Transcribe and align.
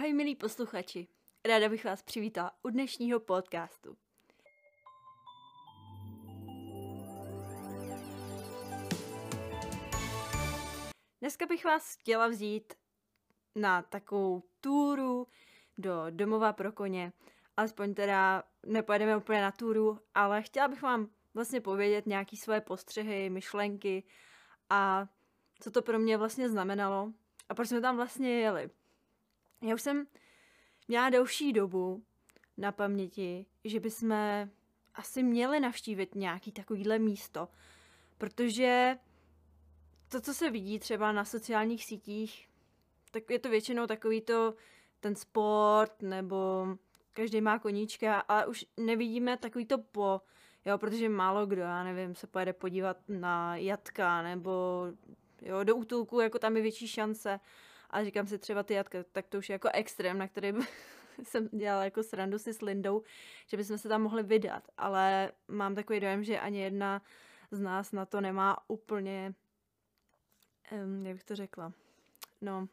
Ahoj 0.00 0.12
milí 0.12 0.36
posluchači, 0.36 1.08
ráda 1.44 1.68
bych 1.68 1.84
vás 1.84 2.02
přivítala 2.02 2.52
u 2.62 2.70
dnešního 2.70 3.20
podcastu. 3.20 3.96
Dneska 11.20 11.46
bych 11.46 11.64
vás 11.64 11.96
chtěla 11.96 12.28
vzít 12.28 12.72
na 13.54 13.82
takovou 13.82 14.42
túru 14.60 15.26
do 15.78 16.06
domova 16.10 16.52
pro 16.52 16.72
koně. 16.72 17.12
Alespoň 17.56 17.94
teda 17.94 18.42
nepojedeme 18.66 19.16
úplně 19.16 19.40
na 19.40 19.52
túru, 19.52 19.98
ale 20.14 20.42
chtěla 20.42 20.68
bych 20.68 20.82
vám 20.82 21.08
vlastně 21.34 21.60
povědět 21.60 22.06
nějaké 22.06 22.36
svoje 22.36 22.60
postřehy, 22.60 23.30
myšlenky 23.30 24.04
a 24.70 25.06
co 25.60 25.70
to 25.70 25.82
pro 25.82 25.98
mě 25.98 26.16
vlastně 26.16 26.48
znamenalo 26.48 27.12
a 27.48 27.54
proč 27.54 27.68
jsme 27.68 27.80
tam 27.80 27.96
vlastně 27.96 28.40
jeli. 28.40 28.70
Já 29.62 29.74
už 29.74 29.82
jsem 29.82 30.06
měla 30.88 31.10
delší 31.10 31.52
dobu 31.52 32.02
na 32.56 32.72
paměti, 32.72 33.46
že 33.64 33.80
bychom 33.80 34.14
asi 34.94 35.22
měli 35.22 35.60
navštívit 35.60 36.14
nějaký 36.14 36.52
takovýhle 36.52 36.98
místo, 36.98 37.48
protože 38.18 38.98
to, 40.08 40.20
co 40.20 40.34
se 40.34 40.50
vidí 40.50 40.78
třeba 40.78 41.12
na 41.12 41.24
sociálních 41.24 41.84
sítích, 41.84 42.48
tak 43.10 43.30
je 43.30 43.38
to 43.38 43.48
většinou 43.48 43.86
takový 43.86 44.20
to 44.20 44.54
ten 45.00 45.14
sport, 45.14 46.02
nebo 46.02 46.66
každý 47.12 47.40
má 47.40 47.58
koníčka, 47.58 48.20
ale 48.20 48.46
už 48.46 48.64
nevidíme 48.76 49.36
takový 49.36 49.66
to 49.66 49.78
po, 49.78 50.20
jo, 50.64 50.78
protože 50.78 51.08
málo 51.08 51.46
kdo, 51.46 51.62
já 51.62 51.84
nevím, 51.84 52.14
se 52.14 52.26
pojede 52.26 52.52
podívat 52.52 52.96
na 53.08 53.56
jatka, 53.56 54.22
nebo 54.22 54.84
jo, 55.42 55.64
do 55.64 55.76
útulku, 55.76 56.20
jako 56.20 56.38
tam 56.38 56.56
je 56.56 56.62
větší 56.62 56.88
šance. 56.88 57.40
A 57.90 58.04
říkám 58.04 58.26
si 58.26 58.38
třeba 58.38 58.62
ty 58.62 58.74
jatka, 58.74 58.98
tak 59.12 59.26
to 59.26 59.38
už 59.38 59.48
je 59.48 59.52
jako 59.52 59.68
extrém, 59.72 60.18
na 60.18 60.28
který 60.28 60.52
jsem 61.22 61.48
dělala 61.48 61.84
jako 61.84 62.02
srandu 62.02 62.38
si 62.38 62.54
s 62.54 62.60
Lindou, 62.60 63.02
že 63.46 63.56
bychom 63.56 63.78
se 63.78 63.88
tam 63.88 64.02
mohli 64.02 64.22
vydat, 64.22 64.68
ale 64.76 65.32
mám 65.48 65.74
takový 65.74 66.00
dojem, 66.00 66.24
že 66.24 66.40
ani 66.40 66.60
jedna 66.60 67.02
z 67.50 67.60
nás 67.60 67.92
na 67.92 68.06
to 68.06 68.20
nemá 68.20 68.58
úplně, 68.68 69.34
um, 70.84 71.06
jak 71.06 71.14
bych 71.14 71.24
to 71.24 71.36
řekla, 71.36 71.72
no, 72.40 72.68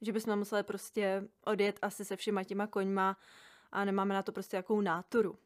že 0.00 0.12
bychom 0.12 0.36
museli 0.36 0.62
prostě 0.62 1.28
odjet 1.44 1.78
asi 1.82 2.04
se 2.04 2.16
všema 2.16 2.44
těma 2.44 2.66
koňma 2.66 3.16
a 3.72 3.84
nemáme 3.84 4.14
na 4.14 4.22
to 4.22 4.32
prostě 4.32 4.56
jakou 4.56 4.80
náturu. 4.80 5.38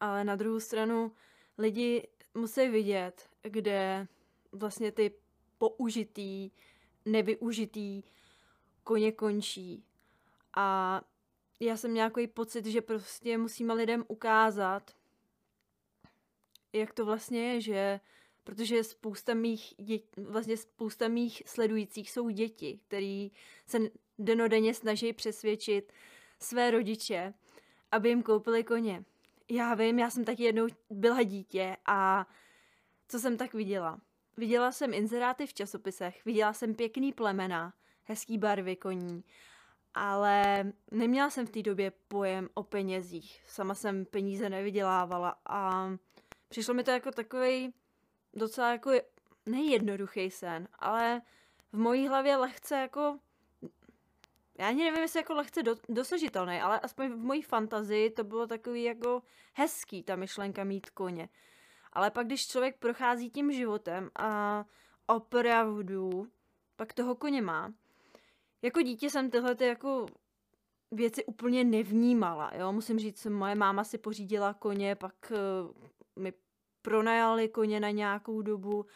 Ale 0.00 0.24
na 0.24 0.36
druhou 0.36 0.60
stranu 0.60 1.12
lidi 1.58 2.08
musí 2.34 2.68
vidět, 2.68 3.30
kde 3.42 4.06
vlastně 4.52 4.92
ty 4.92 5.14
použitý, 5.58 6.50
nevyužitý 7.12 8.02
koně 8.84 9.12
končí. 9.12 9.84
A 10.56 11.00
já 11.60 11.76
jsem 11.76 11.90
měla 11.90 12.08
takový 12.08 12.26
pocit, 12.26 12.66
že 12.66 12.80
prostě 12.80 13.38
musíme 13.38 13.74
lidem 13.74 14.04
ukázat, 14.08 14.96
jak 16.72 16.92
to 16.92 17.04
vlastně 17.04 17.52
je, 17.52 17.60
že 17.60 18.00
protože 18.48 18.84
spousta 18.84 19.34
mých, 19.34 19.74
dět, 19.78 20.02
vlastně 20.16 20.56
spousta 20.56 21.08
mých 21.08 21.42
sledujících 21.46 22.10
jsou 22.10 22.28
děti, 22.28 22.80
který 22.86 23.30
se 23.66 23.78
denodenně 24.18 24.74
snaží 24.74 25.12
přesvědčit 25.12 25.92
své 26.40 26.70
rodiče, 26.70 27.34
aby 27.92 28.08
jim 28.08 28.22
koupili 28.22 28.64
koně. 28.64 29.04
Já 29.48 29.74
vím, 29.74 29.98
já 29.98 30.10
jsem 30.10 30.24
taky 30.24 30.42
jednou 30.42 30.66
byla 30.90 31.22
dítě 31.22 31.76
a 31.86 32.26
co 33.08 33.18
jsem 33.18 33.36
tak 33.36 33.54
viděla? 33.54 34.00
Viděla 34.38 34.72
jsem 34.72 34.94
inzeráty 34.94 35.46
v 35.46 35.54
časopisech, 35.54 36.24
viděla 36.24 36.52
jsem 36.52 36.74
pěkný 36.74 37.12
plemena, 37.12 37.74
hezký 38.04 38.38
barvy 38.38 38.76
koní, 38.76 39.24
ale 39.94 40.64
neměla 40.90 41.30
jsem 41.30 41.46
v 41.46 41.50
té 41.50 41.62
době 41.62 41.92
pojem 42.08 42.48
o 42.54 42.62
penězích. 42.62 43.42
Sama 43.46 43.74
jsem 43.74 44.04
peníze 44.04 44.50
nevydělávala 44.50 45.36
a 45.46 45.88
přišlo 46.48 46.74
mi 46.74 46.84
to 46.84 46.90
jako 46.90 47.10
takový 47.10 47.74
docela 48.34 48.72
jako 48.72 48.90
nejednoduchý 49.46 50.30
sen, 50.30 50.68
ale 50.78 51.22
v 51.72 51.78
mojí 51.78 52.08
hlavě 52.08 52.36
lehce 52.36 52.74
jako 52.74 53.18
já 54.58 54.68
ani 54.68 54.84
nevím, 54.84 55.02
jestli 55.02 55.20
jako 55.20 55.34
lehce 55.34 55.62
do, 55.62 55.76
dosažitelný, 55.88 56.60
ale 56.60 56.80
aspoň 56.80 57.12
v 57.12 57.16
mojí 57.16 57.42
fantazii 57.42 58.10
to 58.10 58.24
bylo 58.24 58.46
takový 58.46 58.82
jako 58.82 59.22
hezký, 59.54 60.02
ta 60.02 60.16
myšlenka 60.16 60.64
mít 60.64 60.90
koně. 60.90 61.28
Ale 61.92 62.10
pak, 62.10 62.26
když 62.26 62.46
člověk 62.46 62.78
prochází 62.78 63.30
tím 63.30 63.52
životem 63.52 64.10
a 64.18 64.64
opravdu 65.06 66.28
pak 66.76 66.92
toho 66.92 67.14
koně 67.14 67.42
má, 67.42 67.72
jako 68.62 68.82
dítě 68.82 69.10
jsem 69.10 69.30
tyhle 69.30 69.54
ty 69.54 69.64
jako 69.64 70.06
věci 70.90 71.24
úplně 71.24 71.64
nevnímala, 71.64 72.50
jo, 72.54 72.72
musím 72.72 72.98
říct, 72.98 73.26
moje 73.26 73.54
máma 73.54 73.84
si 73.84 73.98
pořídila 73.98 74.54
koně, 74.54 74.94
pak 74.94 75.32
uh, 75.32 76.22
mi 76.22 76.32
pronajali 76.82 77.48
koně 77.48 77.80
na 77.80 77.90
nějakou 77.90 78.42
dobu 78.42 78.86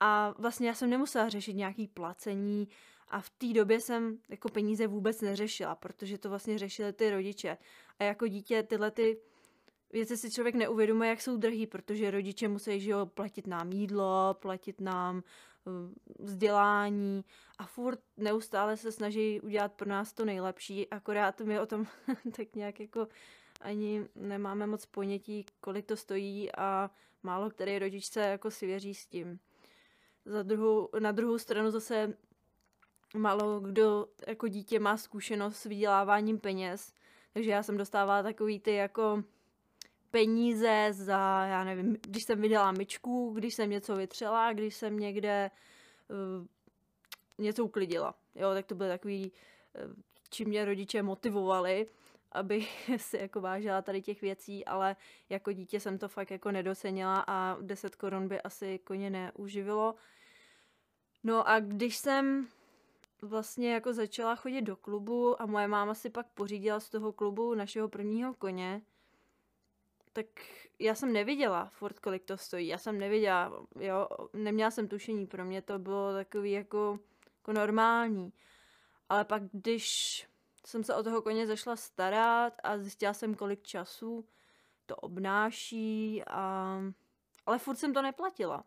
a 0.00 0.34
vlastně 0.38 0.68
já 0.68 0.74
jsem 0.74 0.90
nemusela 0.90 1.28
řešit 1.28 1.54
nějaký 1.54 1.88
placení 1.88 2.68
a 3.08 3.20
v 3.20 3.30
té 3.30 3.46
době 3.46 3.80
jsem 3.80 4.18
jako 4.28 4.48
peníze 4.48 4.86
vůbec 4.86 5.20
neřešila, 5.20 5.74
protože 5.74 6.18
to 6.18 6.28
vlastně 6.28 6.58
řešili 6.58 6.92
ty 6.92 7.10
rodiče. 7.10 7.58
A 7.98 8.04
jako 8.04 8.26
dítě 8.26 8.62
tyhle 8.62 8.90
ty 8.90 9.20
věci 9.96 10.16
si 10.16 10.30
člověk 10.30 10.54
neuvědomuje, 10.54 11.10
jak 11.10 11.20
jsou 11.20 11.36
drahý, 11.36 11.66
protože 11.66 12.10
rodiče 12.10 12.48
musí 12.48 12.80
že 12.80 12.90
jo, 12.90 13.06
platit 13.06 13.46
nám 13.46 13.72
jídlo, 13.72 14.36
platit 14.40 14.80
nám 14.80 15.16
uh, 15.16 15.72
vzdělání 16.18 17.24
a 17.58 17.66
furt 17.66 18.00
neustále 18.16 18.76
se 18.76 18.92
snaží 18.92 19.40
udělat 19.40 19.72
pro 19.72 19.88
nás 19.88 20.12
to 20.12 20.24
nejlepší, 20.24 20.90
akorát 20.90 21.40
my 21.40 21.60
o 21.60 21.66
tom 21.66 21.86
tak 22.36 22.54
nějak 22.54 22.80
jako 22.80 23.08
ani 23.60 24.08
nemáme 24.14 24.66
moc 24.66 24.86
ponětí, 24.86 25.46
kolik 25.60 25.86
to 25.86 25.96
stojí 25.96 26.52
a 26.56 26.90
málo 27.22 27.50
který 27.50 27.78
rodič 27.78 28.04
se 28.04 28.20
jako 28.20 28.50
si 28.50 28.66
věří 28.66 28.94
s 28.94 29.06
tím. 29.06 29.38
Za 30.24 30.42
druhou, 30.42 30.88
na 30.98 31.12
druhou 31.12 31.38
stranu 31.38 31.70
zase 31.70 32.14
málo 33.14 33.60
kdo 33.60 34.08
jako 34.26 34.48
dítě 34.48 34.80
má 34.80 34.96
zkušenost 34.96 35.56
s 35.56 35.64
vyděláváním 35.64 36.38
peněz, 36.38 36.92
takže 37.32 37.50
já 37.50 37.62
jsem 37.62 37.76
dostávala 37.76 38.22
takový 38.22 38.60
ty 38.60 38.74
jako 38.74 39.24
peníze 40.16 40.88
za, 40.92 41.46
já 41.46 41.64
nevím, 41.64 41.96
když 42.08 42.24
jsem 42.24 42.40
vydala 42.40 42.72
myčku, 42.72 43.32
když 43.34 43.54
jsem 43.54 43.70
něco 43.70 43.96
vytřela, 43.96 44.52
když 44.52 44.74
jsem 44.74 44.98
někde 44.98 45.50
uh, 46.08 46.46
něco 47.38 47.64
uklidila. 47.64 48.14
Jo, 48.34 48.54
tak 48.54 48.66
to 48.66 48.74
byly 48.74 48.88
takový, 48.88 49.32
uh, 49.84 49.92
čím 50.30 50.48
mě 50.48 50.64
rodiče 50.64 51.02
motivovali, 51.02 51.86
aby 52.32 52.66
si 52.96 53.16
jako 53.16 53.40
vážila 53.40 53.82
tady 53.82 54.02
těch 54.02 54.20
věcí, 54.20 54.64
ale 54.64 54.96
jako 55.28 55.52
dítě 55.52 55.80
jsem 55.80 55.98
to 55.98 56.08
fakt 56.08 56.30
jako 56.30 56.50
nedocenila 56.50 57.24
a 57.26 57.56
10 57.60 57.96
korun 57.96 58.28
by 58.28 58.40
asi 58.40 58.78
koně 58.78 59.10
neuživilo. 59.10 59.94
No 61.24 61.48
a 61.48 61.60
když 61.60 61.96
jsem 61.96 62.48
vlastně 63.22 63.72
jako 63.72 63.92
začala 63.92 64.36
chodit 64.36 64.62
do 64.62 64.76
klubu 64.76 65.42
a 65.42 65.46
moje 65.46 65.68
máma 65.68 65.94
si 65.94 66.10
pak 66.10 66.26
pořídila 66.26 66.80
z 66.80 66.90
toho 66.90 67.12
klubu 67.12 67.54
našeho 67.54 67.88
prvního 67.88 68.34
koně, 68.34 68.82
tak 70.16 70.26
já 70.78 70.94
jsem 70.94 71.12
neviděla 71.12 71.68
furt, 71.68 71.98
kolik 71.98 72.24
to 72.24 72.36
stojí. 72.36 72.66
Já 72.68 72.78
jsem 72.78 72.98
neviděla, 72.98 73.66
jo, 73.80 74.08
neměla 74.32 74.70
jsem 74.70 74.88
tušení, 74.88 75.26
pro 75.26 75.44
mě 75.44 75.62
to 75.62 75.78
bylo 75.78 76.12
takový 76.12 76.52
jako, 76.52 76.98
jako 77.38 77.52
normální. 77.52 78.32
Ale 79.08 79.24
pak, 79.24 79.42
když 79.52 80.26
jsem 80.66 80.84
se 80.84 80.94
o 80.94 81.02
toho 81.02 81.22
koně 81.22 81.46
zašla 81.46 81.76
starat 81.76 82.52
a 82.62 82.78
zjistila 82.78 83.14
jsem, 83.14 83.34
kolik 83.34 83.62
času 83.62 84.28
to 84.86 84.96
obnáší 84.96 86.22
a... 86.26 86.78
Ale 87.46 87.58
furt 87.58 87.76
jsem 87.76 87.94
to 87.94 88.02
neplatila. 88.02 88.64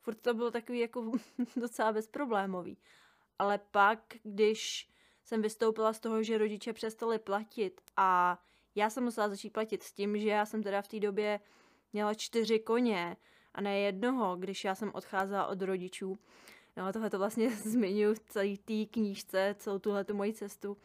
Furt 0.00 0.14
to 0.14 0.34
bylo 0.34 0.50
takový 0.50 0.78
jako 0.78 1.12
docela 1.56 1.92
bezproblémový. 1.92 2.78
Ale 3.38 3.58
pak, 3.58 4.00
když 4.22 4.90
jsem 5.24 5.42
vystoupila 5.42 5.92
z 5.92 6.00
toho, 6.00 6.22
že 6.22 6.38
rodiče 6.38 6.72
přestali 6.72 7.18
platit 7.18 7.80
a 7.96 8.38
já 8.74 8.90
jsem 8.90 9.04
musela 9.04 9.28
začít 9.28 9.52
platit 9.52 9.82
s 9.82 9.92
tím, 9.92 10.18
že 10.18 10.28
já 10.28 10.46
jsem 10.46 10.62
teda 10.62 10.82
v 10.82 10.88
té 10.88 11.00
době 11.00 11.40
měla 11.92 12.14
čtyři 12.14 12.58
koně 12.58 13.16
a 13.54 13.60
ne 13.60 13.78
jednoho, 13.78 14.36
když 14.36 14.64
já 14.64 14.74
jsem 14.74 14.90
odcházela 14.94 15.46
od 15.46 15.62
rodičů. 15.62 16.18
No 16.76 16.92
tohle 16.92 17.10
to 17.10 17.18
vlastně 17.18 17.50
zmiňuji 17.56 18.14
v 18.14 18.20
celé 18.20 18.56
té 18.56 18.84
knížce, 18.90 19.54
celou 19.58 19.78
tuhle 19.78 20.04
moji 20.12 20.32
cestu. 20.32 20.76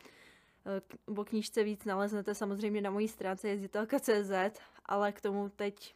Eh, 0.66 0.82
o 1.20 1.26
knížce 1.26 1.64
víc 1.64 1.86
naleznete 1.86 2.36
samozřejmě 2.36 2.82
na 2.82 2.90
mojí 2.90 3.08
stránce 3.08 3.50
jezditelka.cz, 3.50 4.60
ale 4.86 5.12
k 5.12 5.22
tomu 5.22 5.50
teď 5.50 5.96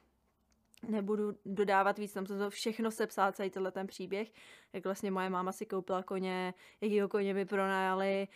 nebudu 0.88 1.38
dodávat 1.45 1.98
víc, 1.98 2.13
tam 2.13 2.25
jsem 2.25 2.39
to 2.39 2.50
všechno 2.50 2.92
sepsala, 2.92 3.31
celý 3.31 3.50
tenhle 3.50 3.72
ten 3.72 3.88
příběh, 3.88 4.31
jak 4.74 4.84
vlastně 4.84 5.12
moje 5.12 5.30
máma 5.30 5.51
si 5.51 5.66
koupila 5.66 6.04
koně, 6.04 6.54
jakýho 6.81 7.07
koně 7.07 7.34
mi 7.34 7.45
pronajali 7.45 8.28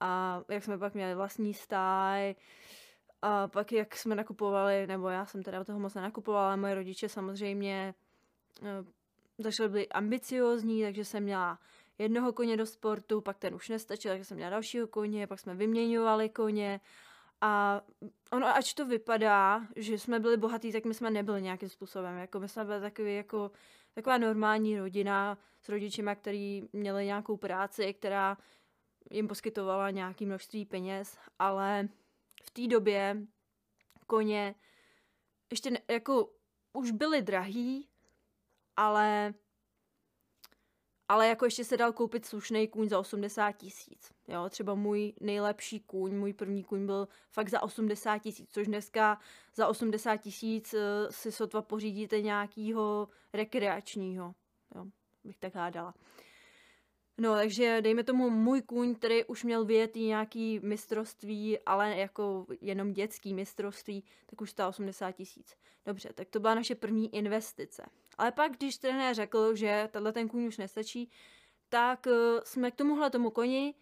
a 0.00 0.42
jak 0.48 0.64
jsme 0.64 0.78
pak 0.78 0.94
měli 0.94 1.14
vlastní 1.14 1.54
stáj, 1.54 2.34
a 3.22 3.48
pak 3.48 3.72
jak 3.72 3.96
jsme 3.96 4.14
nakupovali, 4.14 4.86
nebo 4.86 5.08
já 5.08 5.26
jsem 5.26 5.42
teda 5.42 5.64
toho 5.64 5.78
moc 5.78 5.94
nenakupovala, 5.94 6.56
moje 6.56 6.74
rodiče 6.74 7.08
samozřejmě 7.08 7.94
eh, 8.62 8.84
začaly 9.38 9.68
být 9.68 9.88
ambiciozní, 9.88 10.82
takže 10.82 11.04
jsem 11.04 11.22
měla 11.22 11.58
jednoho 11.98 12.32
koně 12.32 12.56
do 12.56 12.66
sportu, 12.66 13.20
pak 13.20 13.38
ten 13.38 13.54
už 13.54 13.68
nestačil, 13.68 14.12
tak 14.12 14.24
jsem 14.24 14.36
měla 14.36 14.50
dalšího 14.50 14.86
koně, 14.86 15.26
pak 15.26 15.40
jsme 15.40 15.54
vyměňovali 15.54 16.28
koně 16.28 16.80
a 17.40 17.82
ono, 18.32 18.46
ač 18.46 18.74
to 18.74 18.86
vypadá, 18.86 19.66
že 19.76 19.98
jsme 19.98 20.20
byli 20.20 20.36
bohatí, 20.36 20.72
tak 20.72 20.84
my 20.84 20.94
jsme 20.94 21.10
nebyli 21.10 21.42
nějakým 21.42 21.68
způsobem. 21.68 22.18
Jako 22.18 22.40
my 22.40 22.48
jsme 22.48 22.64
byli 22.64 22.80
takový 22.80 23.16
jako, 23.16 23.50
taková 23.94 24.18
normální 24.18 24.78
rodina 24.78 25.38
s 25.60 25.68
rodičima, 25.68 26.14
který 26.14 26.62
měli 26.72 27.06
nějakou 27.06 27.36
práci, 27.36 27.94
která 27.94 28.36
jim 29.10 29.28
poskytovala 29.28 29.90
nějaké 29.90 30.26
množství 30.26 30.64
peněz, 30.64 31.18
ale 31.38 31.88
v 32.42 32.50
té 32.50 32.66
době 32.66 33.16
koně 34.06 34.54
ještě 35.50 35.70
ne, 35.70 35.78
jako 35.90 36.30
už 36.72 36.90
byly 36.90 37.22
drahý, 37.22 37.88
ale 38.76 39.34
ale 41.08 41.28
jako 41.28 41.44
ještě 41.44 41.64
se 41.64 41.76
dal 41.76 41.92
koupit 41.92 42.26
slušný 42.26 42.68
kůň 42.68 42.88
za 42.88 42.98
80 42.98 43.52
tisíc. 43.52 44.12
Jo, 44.28 44.48
třeba 44.48 44.74
můj 44.74 45.12
nejlepší 45.20 45.80
kůň, 45.80 46.14
můj 46.14 46.32
první 46.32 46.64
kůň 46.64 46.86
byl 46.86 47.08
fakt 47.30 47.48
za 47.48 47.62
80 47.62 48.18
tisíc, 48.18 48.50
což 48.52 48.66
dneska 48.66 49.18
za 49.54 49.68
80 49.68 50.16
tisíc 50.16 50.74
uh, 50.74 50.80
si 51.10 51.32
sotva 51.32 51.62
pořídíte 51.62 52.20
nějakýho 52.20 53.08
rekreačního, 53.32 54.34
jo, 54.74 54.86
bych 55.24 55.38
tak 55.38 55.54
hádala. 55.54 55.94
No, 57.20 57.34
takže 57.34 57.82
dejme 57.82 58.04
tomu 58.04 58.30
můj 58.30 58.62
kůň, 58.62 58.94
který 58.94 59.24
už 59.24 59.44
měl 59.44 59.64
vyjetý 59.64 60.06
nějaký 60.06 60.60
mistrovství, 60.62 61.58
ale 61.58 61.96
jako 61.96 62.46
jenom 62.60 62.92
dětský 62.92 63.34
mistrovství, 63.34 64.04
tak 64.26 64.40
už 64.40 64.50
stál 64.50 64.68
80 64.68 65.12
tisíc. 65.12 65.56
Dobře, 65.86 66.12
tak 66.14 66.28
to 66.28 66.40
byla 66.40 66.54
naše 66.54 66.74
první 66.74 67.14
investice. 67.14 67.86
Ale 68.18 68.32
pak, 68.32 68.52
když 68.52 68.78
trenér 68.78 69.14
řekl, 69.14 69.54
že 69.54 69.88
tenhle 69.92 70.12
ten 70.12 70.28
kůň 70.28 70.46
už 70.46 70.58
nestačí, 70.58 71.10
tak 71.68 72.06
uh, 72.06 72.12
jsme 72.44 72.70
k 72.70 72.74
tomuhle 72.74 73.10
tomu 73.10 73.30
koni 73.30 73.74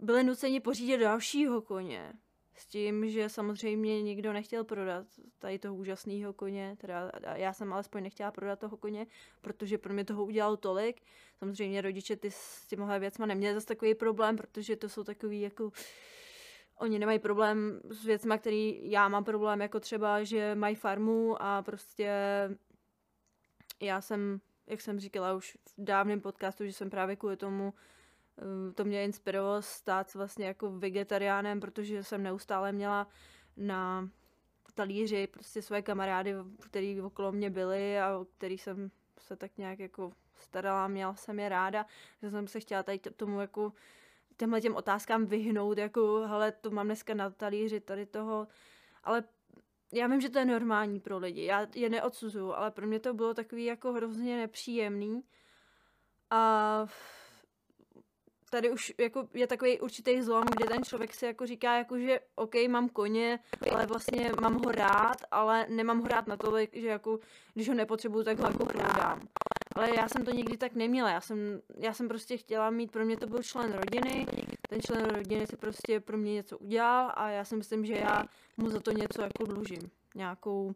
byli 0.00 0.24
nuceni 0.24 0.60
pořídit 0.60 0.98
dalšího 0.98 1.62
koně. 1.62 2.12
S 2.54 2.66
tím, 2.66 3.08
že 3.10 3.28
samozřejmě 3.28 4.02
nikdo 4.02 4.32
nechtěl 4.32 4.64
prodat 4.64 5.06
tady 5.38 5.58
toho 5.58 5.74
úžasného 5.74 6.32
koně, 6.32 6.76
teda 6.80 7.10
já 7.34 7.52
jsem 7.52 7.72
alespoň 7.72 8.02
nechtěla 8.02 8.30
prodat 8.30 8.58
toho 8.58 8.76
koně, 8.76 9.06
protože 9.40 9.78
pro 9.78 9.94
mě 9.94 10.04
toho 10.04 10.24
udělal 10.24 10.56
tolik. 10.56 11.02
Samozřejmě 11.38 11.80
rodiče 11.80 12.16
ty 12.16 12.30
s 12.30 12.66
těmhle 12.66 12.98
věcma 12.98 13.26
neměli 13.26 13.54
zase 13.54 13.66
takový 13.66 13.94
problém, 13.94 14.36
protože 14.36 14.76
to 14.76 14.88
jsou 14.88 15.04
takový 15.04 15.40
jako 15.40 15.72
Oni 16.78 16.98
nemají 16.98 17.18
problém 17.18 17.80
s 17.90 18.04
věcmi, 18.04 18.34
který 18.38 18.90
já 18.90 19.08
mám 19.08 19.24
problém, 19.24 19.60
jako 19.60 19.80
třeba, 19.80 20.24
že 20.24 20.54
mají 20.54 20.74
farmu 20.74 21.42
a 21.42 21.62
prostě 21.62 22.10
já 23.80 24.00
jsem, 24.00 24.40
jak 24.66 24.80
jsem 24.80 25.00
říkala 25.00 25.34
už 25.34 25.58
v 25.78 25.84
dávném 25.84 26.20
podcastu, 26.20 26.64
že 26.64 26.72
jsem 26.72 26.90
právě 26.90 27.16
kvůli 27.16 27.36
tomu 27.36 27.74
to 28.74 28.84
mě 28.84 29.04
inspirovalo 29.04 29.62
stát 29.62 30.14
vlastně 30.14 30.46
jako 30.46 30.70
vegetariánem, 30.70 31.60
protože 31.60 32.04
jsem 32.04 32.22
neustále 32.22 32.72
měla 32.72 33.08
na 33.56 34.08
talíři 34.74 35.26
prostě 35.26 35.62
své 35.62 35.82
kamarády, 35.82 36.34
který 36.60 37.00
okolo 37.00 37.32
mě 37.32 37.50
byli 37.50 38.00
a 38.00 38.18
o 38.18 38.24
který 38.24 38.58
jsem 38.58 38.90
se 39.18 39.36
tak 39.36 39.58
nějak 39.58 39.78
jako 39.78 40.12
starala, 40.34 40.88
měla 40.88 41.14
jsem 41.14 41.38
je 41.40 41.48
ráda, 41.48 41.86
že 42.22 42.30
jsem 42.30 42.48
se 42.48 42.60
chtěla 42.60 42.82
tady 42.82 42.98
tomu 42.98 43.40
jako 43.40 43.72
těmhle 44.36 44.60
těm 44.60 44.76
otázkám 44.76 45.26
vyhnout, 45.26 45.78
jako 45.78 46.22
hele, 46.26 46.52
to 46.52 46.70
mám 46.70 46.86
dneska 46.86 47.14
na 47.14 47.30
talíři 47.30 47.80
tady 47.80 48.06
toho, 48.06 48.48
ale 49.04 49.24
já 49.92 50.06
vím, 50.06 50.20
že 50.20 50.30
to 50.30 50.38
je 50.38 50.44
normální 50.44 51.00
pro 51.00 51.18
lidi, 51.18 51.44
já 51.44 51.66
je 51.74 51.88
neodsuzuju, 51.88 52.52
ale 52.52 52.70
pro 52.70 52.86
mě 52.86 53.00
to 53.00 53.14
bylo 53.14 53.34
takový 53.34 53.64
jako 53.64 53.92
hrozně 53.92 54.36
nepříjemný 54.36 55.22
a 56.30 56.86
tady 58.54 58.70
už 58.70 58.92
jako 58.98 59.28
je 59.34 59.46
takový 59.46 59.80
určitý 59.80 60.22
zlom, 60.22 60.44
kde 60.56 60.66
ten 60.66 60.84
člověk 60.84 61.14
si 61.14 61.26
jako 61.26 61.46
říká, 61.46 61.78
jako 61.78 61.98
že 61.98 62.20
OK, 62.34 62.54
mám 62.68 62.88
koně, 62.88 63.38
ale 63.72 63.86
vlastně 63.86 64.32
mám 64.40 64.54
ho 64.64 64.72
rád, 64.72 65.16
ale 65.30 65.66
nemám 65.68 66.00
ho 66.00 66.08
rád 66.08 66.26
natolik, 66.26 66.70
že 66.76 66.88
jako 66.88 67.18
když 67.54 67.68
ho 67.68 67.74
nepotřebuju, 67.74 68.24
tak 68.24 68.38
ho 68.38 68.46
jako 68.46 68.66
prodám. 68.66 69.20
Ale 69.74 69.96
já 69.96 70.08
jsem 70.08 70.24
to 70.24 70.30
nikdy 70.30 70.56
tak 70.56 70.74
neměla, 70.74 71.10
já 71.10 71.20
jsem, 71.20 71.60
já 71.76 71.94
jsem 71.94 72.08
prostě 72.08 72.36
chtěla 72.36 72.70
mít, 72.70 72.90
pro 72.90 73.04
mě 73.04 73.16
to 73.16 73.26
byl 73.26 73.42
člen 73.42 73.72
rodiny, 73.72 74.26
ten 74.68 74.80
člen 74.80 75.04
rodiny 75.04 75.46
si 75.46 75.56
prostě 75.56 76.00
pro 76.00 76.18
mě 76.18 76.34
něco 76.34 76.58
udělal 76.58 77.12
a 77.14 77.30
já 77.30 77.44
si 77.44 77.56
myslím, 77.56 77.86
že 77.86 77.94
já 77.94 78.24
mu 78.56 78.70
za 78.70 78.80
to 78.80 78.90
něco 78.90 79.22
jako 79.22 79.44
dlužím, 79.44 79.90
nějakou 80.14 80.74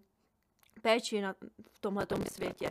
péči 0.78 1.20
na, 1.20 1.34
v 1.72 1.78
tomhle 1.78 2.06
světě. 2.32 2.70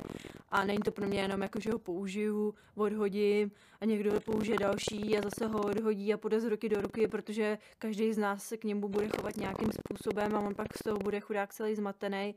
A 0.50 0.66
není 0.66 0.80
to 0.80 0.92
pro 0.92 1.08
mě 1.08 1.22
jenom 1.22 1.42
jako, 1.42 1.60
že 1.60 1.72
ho 1.72 1.80
použiju, 1.80 2.56
odhodím 2.76 3.52
a 3.82 3.86
někdo 3.86 4.22
použije 4.22 4.58
další 4.60 5.18
a 5.18 5.22
zase 5.22 5.48
ho 5.48 5.62
odhodí 5.62 6.14
a 6.14 6.18
půjde 6.18 6.40
z 6.40 6.44
ruky 6.44 6.70
do 6.70 6.82
ruky, 6.82 7.08
protože 7.08 7.58
každý 7.78 8.14
z 8.14 8.18
nás 8.18 8.44
se 8.44 8.58
k 8.58 8.64
němu 8.64 8.90
bude 8.90 9.10
chovat 9.10 9.38
nějakým 9.38 9.70
způsobem 9.72 10.36
a 10.36 10.40
on 10.40 10.56
pak 10.56 10.68
z 10.78 10.84
toho 10.84 10.98
bude 10.98 11.20
chudák 11.20 11.54
celý 11.54 11.76
zmatený. 11.76 12.36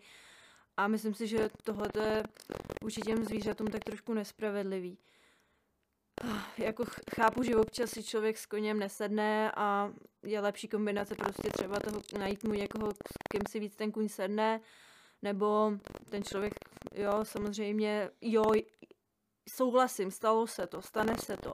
A 0.76 0.88
myslím 0.88 1.14
si, 1.14 1.26
že 1.26 1.50
tohle 1.64 1.88
je 2.02 2.22
vůči 2.82 3.00
těm 3.00 3.24
zvířatům 3.24 3.66
tak 3.66 3.84
trošku 3.84 4.14
nespravedlivý. 4.14 4.98
Jako 6.58 6.84
chápu, 7.14 7.42
že 7.42 7.56
občas 7.56 7.90
si 7.90 8.02
člověk 8.02 8.38
s 8.38 8.46
koněm 8.46 8.78
nesedne 8.78 9.52
a 9.56 9.92
je 10.22 10.40
lepší 10.40 10.68
kombinace 10.68 11.14
prostě 11.14 11.48
třeba 11.52 11.80
toho 11.80 12.00
najít 12.18 12.44
mu 12.44 12.52
někoho, 12.52 12.90
s 12.90 13.12
kým 13.30 13.42
si 13.50 13.60
víc 13.60 13.76
ten 13.76 13.92
kůň 13.92 14.08
sedne, 14.08 14.60
nebo 15.22 15.72
ten 16.10 16.22
člověk, 16.22 16.54
jo, 16.94 17.24
samozřejmě, 17.24 18.10
jo, 18.20 18.44
souhlasím, 19.48 20.10
stalo 20.10 20.46
se 20.46 20.66
to, 20.66 20.82
stane 20.82 21.14
se 21.24 21.36
to, 21.36 21.52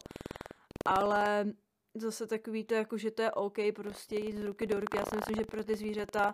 ale 0.86 1.46
zase 1.94 2.26
takový 2.26 2.64
to, 2.64 2.74
jako, 2.74 2.98
že 2.98 3.10
to 3.10 3.22
je 3.22 3.32
OK 3.32 3.58
prostě 3.74 4.16
jít 4.16 4.36
z 4.36 4.44
ruky 4.44 4.66
do 4.66 4.80
ruky. 4.80 4.96
Já 4.96 5.04
si 5.04 5.16
myslím, 5.16 5.36
že 5.36 5.44
pro 5.44 5.64
ty 5.64 5.76
zvířata 5.76 6.32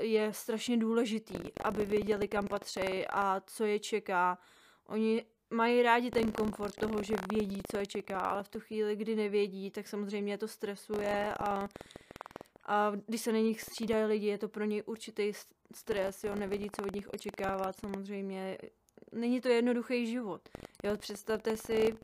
je 0.00 0.32
strašně 0.32 0.76
důležitý, 0.76 1.34
aby 1.64 1.84
věděli, 1.84 2.28
kam 2.28 2.46
patří 2.46 3.06
a 3.10 3.40
co 3.46 3.64
je 3.64 3.78
čeká. 3.78 4.38
Oni 4.86 5.24
mají 5.50 5.82
rádi 5.82 6.10
ten 6.10 6.32
komfort 6.32 6.74
toho, 6.74 7.02
že 7.02 7.14
vědí, 7.32 7.60
co 7.70 7.78
je 7.78 7.86
čeká, 7.86 8.18
ale 8.18 8.42
v 8.42 8.48
tu 8.48 8.60
chvíli, 8.60 8.96
kdy 8.96 9.16
nevědí, 9.16 9.70
tak 9.70 9.88
samozřejmě 9.88 10.38
to 10.38 10.48
stresuje 10.48 11.34
a, 11.34 11.68
a 12.64 12.92
když 13.06 13.20
se 13.20 13.32
na 13.32 13.38
nich 13.38 13.62
střídají 13.62 14.04
lidi, 14.04 14.26
je 14.26 14.38
to 14.38 14.48
pro 14.48 14.64
ně 14.64 14.82
určitý 14.82 15.32
stres, 15.74 16.24
jo, 16.24 16.34
nevědí, 16.34 16.70
co 16.76 16.82
od 16.86 16.94
nich 16.94 17.08
očekávat, 17.08 17.76
samozřejmě. 17.80 18.58
Není 19.12 19.40
to 19.40 19.48
jednoduchý 19.48 20.06
život. 20.06 20.48
Jo, 20.84 20.96
představte 20.96 21.56
si, 21.56 21.96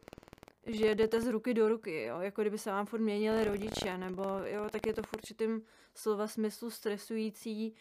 že 0.66 0.94
jdete 0.94 1.20
z 1.20 1.26
ruky 1.26 1.54
do 1.54 1.68
ruky, 1.68 2.02
jo, 2.02 2.20
jako 2.20 2.40
kdyby 2.40 2.58
se 2.58 2.70
vám 2.70 2.86
furt 2.86 3.00
měnili 3.00 3.44
rodiče, 3.44 3.98
nebo 3.98 4.22
jo, 4.44 4.68
tak 4.70 4.86
je 4.86 4.94
to 4.94 5.02
v 5.02 5.14
určitým 5.16 5.62
slova 5.94 6.26
smyslu 6.26 6.70
stresující 6.70 7.74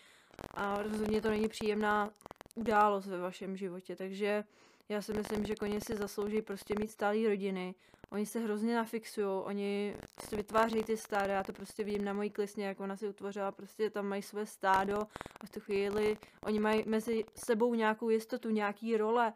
a 0.54 0.82
rozhodně 0.82 1.22
to 1.22 1.30
není 1.30 1.48
příjemná 1.48 2.14
událost 2.56 3.06
ve 3.06 3.18
vašem 3.18 3.58
životě, 3.58 3.96
takže 3.96 4.44
já 4.90 5.02
si 5.02 5.14
myslím, 5.14 5.46
že 5.46 5.56
koně 5.56 5.82
si 5.82 5.96
zaslouží 5.96 6.42
prostě 6.42 6.76
mít 6.80 6.92
stálý 6.92 7.28
rodiny. 7.28 7.76
Oni 8.10 8.26
se 8.26 8.40
hrozně 8.40 8.76
nafixují, 8.76 9.28
oni 9.28 9.96
si 10.30 10.36
vytvářejí 10.36 10.84
ty 10.84 10.98
stáda, 10.98 11.34
já 11.34 11.44
to 11.44 11.54
prostě 11.54 11.84
vidím 11.84 12.06
na 12.06 12.14
mojí 12.14 12.30
klisně, 12.30 12.66
jak 12.66 12.80
ona 12.80 12.98
si 12.98 13.10
utvořila, 13.10 13.52
prostě 13.52 13.90
tam 13.90 14.08
mají 14.08 14.22
své 14.22 14.46
stádo 14.46 14.98
a 15.42 15.46
v 15.46 15.50
tu 15.50 15.60
chvíli 15.60 16.18
oni 16.46 16.60
mají 16.60 16.84
mezi 16.88 17.24
sebou 17.36 17.74
nějakou 17.74 18.10
jistotu, 18.10 18.50
nějaký 18.50 18.98
role 18.98 19.34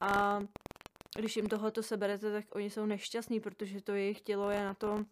a 0.00 0.40
když 1.18 1.36
jim 1.36 1.46
tohleto 1.46 1.82
seberete, 1.82 2.32
tak 2.32 2.44
oni 2.54 2.70
jsou 2.70 2.86
nešťastní, 2.86 3.40
protože 3.40 3.80
to 3.80 3.94
jejich 3.94 4.20
tělo 4.20 4.50
je 4.50 4.64
na 4.64 4.74
to 4.74 5.04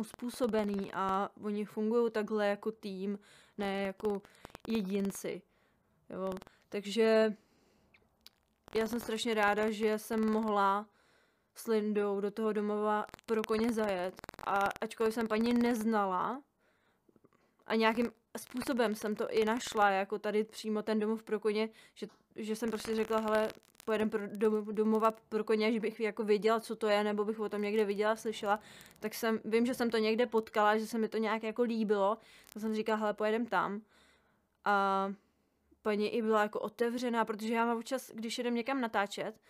uspůsobený 0.00 0.92
a 0.92 1.30
oni 1.42 1.64
fungují 1.64 2.10
takhle 2.10 2.46
jako 2.46 2.72
tým, 2.72 3.18
ne 3.58 3.82
jako 3.82 4.22
jedinci. 4.68 5.42
Jo. 6.10 6.32
Takže 6.68 7.36
já 8.74 8.86
jsem 8.86 9.00
strašně 9.00 9.34
ráda, 9.34 9.70
že 9.70 9.98
jsem 9.98 10.32
mohla 10.32 10.86
s 11.54 11.66
Lindou 11.66 12.20
do 12.20 12.30
toho 12.30 12.52
domova 12.52 13.06
pro 13.26 13.42
koně 13.42 13.72
zajet 13.72 14.14
a 14.46 14.68
ačkoliv 14.80 15.14
jsem 15.14 15.28
paní 15.28 15.54
neznala 15.54 16.42
a 17.66 17.74
nějakým 17.74 18.12
způsobem 18.38 18.94
jsem 18.94 19.16
to 19.16 19.30
i 19.30 19.44
našla, 19.44 19.90
jako 19.90 20.18
tady 20.18 20.44
přímo 20.44 20.82
ten 20.82 20.98
domov 20.98 21.22
pro 21.22 21.40
koně, 21.40 21.68
že, 21.94 22.06
že 22.36 22.56
jsem 22.56 22.70
prostě 22.70 22.94
řekla, 22.94 23.18
hele, 23.18 23.48
pojedem 23.84 24.10
pro 24.10 24.20
domova 24.72 25.10
pro 25.28 25.44
koně, 25.44 25.72
že 25.72 25.80
bych 25.80 26.00
jako 26.00 26.24
věděla, 26.24 26.60
co 26.60 26.76
to 26.76 26.88
je, 26.88 27.04
nebo 27.04 27.24
bych 27.24 27.40
o 27.40 27.48
tom 27.48 27.62
někde 27.62 27.84
viděla, 27.84 28.16
slyšela, 28.16 28.60
tak 29.00 29.14
jsem, 29.14 29.40
vím, 29.44 29.66
že 29.66 29.74
jsem 29.74 29.90
to 29.90 29.98
někde 29.98 30.26
potkala, 30.26 30.78
že 30.78 30.86
se 30.86 30.98
mi 30.98 31.08
to 31.08 31.18
nějak 31.18 31.42
jako 31.42 31.62
líbilo, 31.62 32.18
tak 32.52 32.60
jsem 32.60 32.74
říkala, 32.74 32.98
hele, 32.98 33.14
pojedem 33.14 33.46
tam. 33.46 33.80
A 34.64 35.12
paní 35.82 36.14
i 36.14 36.22
byla 36.22 36.42
jako 36.42 36.60
otevřená, 36.60 37.24
protože 37.24 37.54
já 37.54 37.66
mám 37.66 37.76
občas, 37.78 38.10
když 38.14 38.38
jdem 38.38 38.54
někam 38.54 38.80
natáčet, 38.80 39.40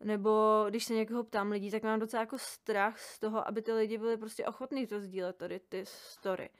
nebo 0.00 0.64
když 0.68 0.84
se 0.84 0.94
někoho 0.94 1.24
ptám 1.24 1.50
lidí, 1.50 1.70
tak 1.70 1.82
mám 1.82 2.00
docela 2.00 2.20
jako 2.20 2.38
strach 2.38 3.00
z 3.00 3.18
toho, 3.18 3.48
aby 3.48 3.62
ty 3.62 3.72
lidi 3.72 3.98
byli 3.98 4.16
prostě 4.16 4.46
ochotní 4.46 4.86
to 4.86 5.00
sdílet 5.00 5.36
tady 5.36 5.60
ty 5.60 5.84
story. 5.86 6.50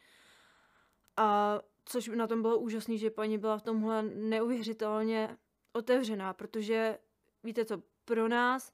A 1.17 1.61
což 1.85 2.09
na 2.09 2.27
tom 2.27 2.43
bylo 2.43 2.59
úžasné, 2.59 2.97
že 2.97 3.11
paní 3.11 3.39
byla 3.39 3.59
v 3.59 3.63
tomhle 3.63 4.03
neuvěřitelně 4.03 5.37
otevřená, 5.73 6.33
protože 6.33 6.99
víte 7.43 7.65
co, 7.65 7.83
pro 8.05 8.29
nás 8.29 8.73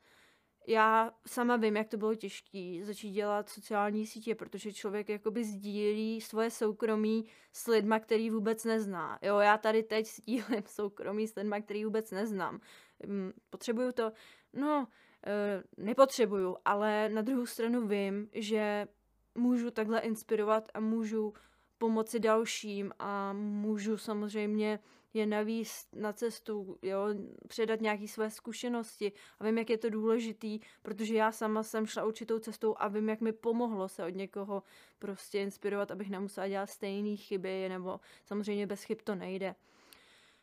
já 0.67 1.12
sama 1.26 1.57
vím, 1.57 1.76
jak 1.76 1.88
to 1.88 1.97
bylo 1.97 2.14
těžké 2.14 2.81
začít 2.83 3.11
dělat 3.11 3.49
sociální 3.49 4.07
sítě, 4.07 4.35
protože 4.35 4.73
člověk 4.73 5.09
jakoby 5.09 5.45
sdílí 5.45 6.21
svoje 6.21 6.50
soukromí 6.50 7.26
s 7.52 7.67
lidma, 7.67 7.99
který 7.99 8.31
vůbec 8.31 8.64
nezná. 8.64 9.19
Jo, 9.23 9.38
já 9.38 9.59
tady 9.59 9.83
teď 9.83 10.07
sdílím 10.07 10.62
soukromí 10.67 11.29
s 11.29 11.35
lidma, 11.35 11.61
který 11.61 11.85
vůbec 11.85 12.11
neznám. 12.11 12.61
Hm, 13.07 13.33
potřebuju 13.50 13.93
to? 13.93 14.12
No, 14.52 14.88
eh, 15.26 15.62
nepotřebuju, 15.76 16.57
ale 16.64 17.09
na 17.09 17.23
druhou 17.23 17.47
stranu 17.47 17.87
vím, 17.87 18.29
že 18.33 18.87
můžu 19.35 19.71
takhle 19.71 20.00
inspirovat 20.00 20.69
a 20.75 20.81
můžu 20.81 21.35
pomoci 21.79 22.21
dalším 22.21 22.93
a 22.99 23.33
můžu 23.33 23.97
samozřejmě 23.97 24.79
je 25.14 25.26
navíc 25.26 25.88
na 25.93 26.12
cestu, 26.12 26.79
jo, 26.83 27.07
předat 27.49 27.81
nějaké 27.81 28.09
své 28.09 28.31
zkušenosti 28.31 29.12
a 29.38 29.45
vím, 29.45 29.59
jak 29.59 29.71
je 29.71 29.79
to 29.79 29.90
důležitý, 29.90 30.61
protože 30.83 31.14
já 31.14 31.33
sama 31.33 31.62
jsem 31.62 31.87
šla 31.87 32.05
určitou 32.05 32.38
cestou 32.38 32.75
a 32.79 32.88
vím, 32.88 33.09
jak 33.09 33.21
mi 33.21 33.33
pomohlo 33.33 33.88
se 33.88 34.05
od 34.05 34.14
někoho 34.14 34.62
prostě 34.99 35.40
inspirovat, 35.40 35.90
abych 35.90 36.11
nemusela 36.11 36.49
dělat 36.49 36.71
stejné 36.71 37.17
chyby, 37.17 37.69
nebo 37.69 38.00
samozřejmě 38.25 38.67
bez 38.67 38.83
chyb 38.83 38.99
to 39.05 39.14
nejde. 39.14 39.55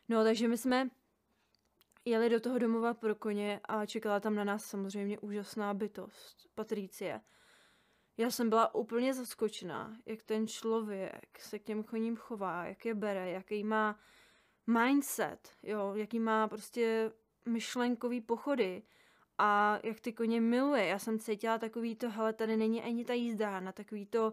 No, 0.08 0.24
takže 0.24 0.48
my 0.48 0.58
jsme 0.58 0.88
jeli 2.04 2.28
do 2.28 2.40
toho 2.40 2.58
domova 2.58 2.94
pro 2.94 3.14
koně 3.14 3.60
a 3.64 3.86
čekala 3.86 4.20
tam 4.20 4.34
na 4.34 4.44
nás 4.44 4.64
samozřejmě 4.64 5.18
úžasná 5.18 5.74
bytost, 5.74 6.48
Patricie. 6.54 7.20
Já 8.16 8.30
jsem 8.30 8.48
byla 8.48 8.74
úplně 8.74 9.14
zaskočená, 9.14 9.96
jak 10.06 10.22
ten 10.22 10.46
člověk 10.46 11.38
se 11.40 11.58
k 11.58 11.64
těm 11.64 11.82
koním 11.82 12.16
chová, 12.16 12.64
jak 12.64 12.84
je 12.84 12.94
bere, 12.94 13.30
jaký 13.30 13.64
má 13.64 13.98
mindset, 14.68 15.52
jo, 15.62 15.92
jaký 15.94 16.20
má 16.20 16.48
prostě 16.48 17.12
myšlenkový 17.46 18.20
pochody 18.20 18.82
a 19.38 19.78
jak 19.82 20.00
ty 20.00 20.12
koně 20.12 20.40
miluje. 20.40 20.86
Já 20.86 20.98
jsem 20.98 21.18
cítila 21.18 21.58
takový 21.58 21.96
to, 21.96 22.10
hele, 22.10 22.32
tady 22.32 22.56
není 22.56 22.82
ani 22.82 23.04
ta 23.04 23.12
jízda, 23.12 23.60
na 23.60 23.72
takový 23.72 24.06
to, 24.06 24.32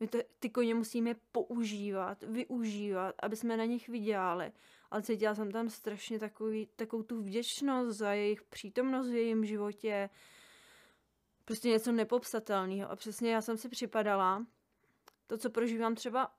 my 0.00 0.06
to, 0.06 0.18
ty 0.38 0.50
koně 0.50 0.74
musíme 0.74 1.14
používat, 1.32 2.22
využívat, 2.22 3.14
aby 3.22 3.36
jsme 3.36 3.56
na 3.56 3.64
nich 3.64 3.88
vydělali. 3.88 4.52
Ale 4.90 5.02
cítila 5.02 5.34
jsem 5.34 5.52
tam 5.52 5.68
strašně 5.68 6.18
takový, 6.18 6.68
takovou 6.76 7.02
tu 7.02 7.22
vděčnost 7.22 7.98
za 7.98 8.12
jejich 8.12 8.42
přítomnost 8.42 9.08
v 9.08 9.14
jejím 9.14 9.44
životě, 9.44 10.10
prostě 11.44 11.68
něco 11.68 11.92
nepopsatelného. 11.92 12.90
A 12.90 12.96
přesně 12.96 13.32
já 13.32 13.40
jsem 13.40 13.56
si 13.56 13.68
připadala, 13.68 14.46
to, 15.26 15.38
co 15.38 15.50
prožívám 15.50 15.94
třeba 15.94 16.34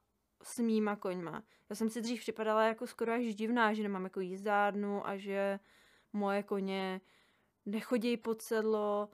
s 0.45 0.59
mýma 0.59 0.95
koňma. 0.95 1.43
Já 1.69 1.75
jsem 1.75 1.89
si 1.89 2.01
dřív 2.01 2.19
připadala 2.19 2.67
jako 2.67 2.87
skoro 2.87 3.13
až 3.13 3.35
divná, 3.35 3.73
že 3.73 3.83
nemám 3.83 4.03
jako 4.03 4.19
jízdárnu 4.19 5.07
a 5.07 5.17
že 5.17 5.59
moje 6.13 6.43
koně 6.43 7.01
nechodí 7.65 8.17
pod 8.17 8.41
sedlo, 8.41 9.09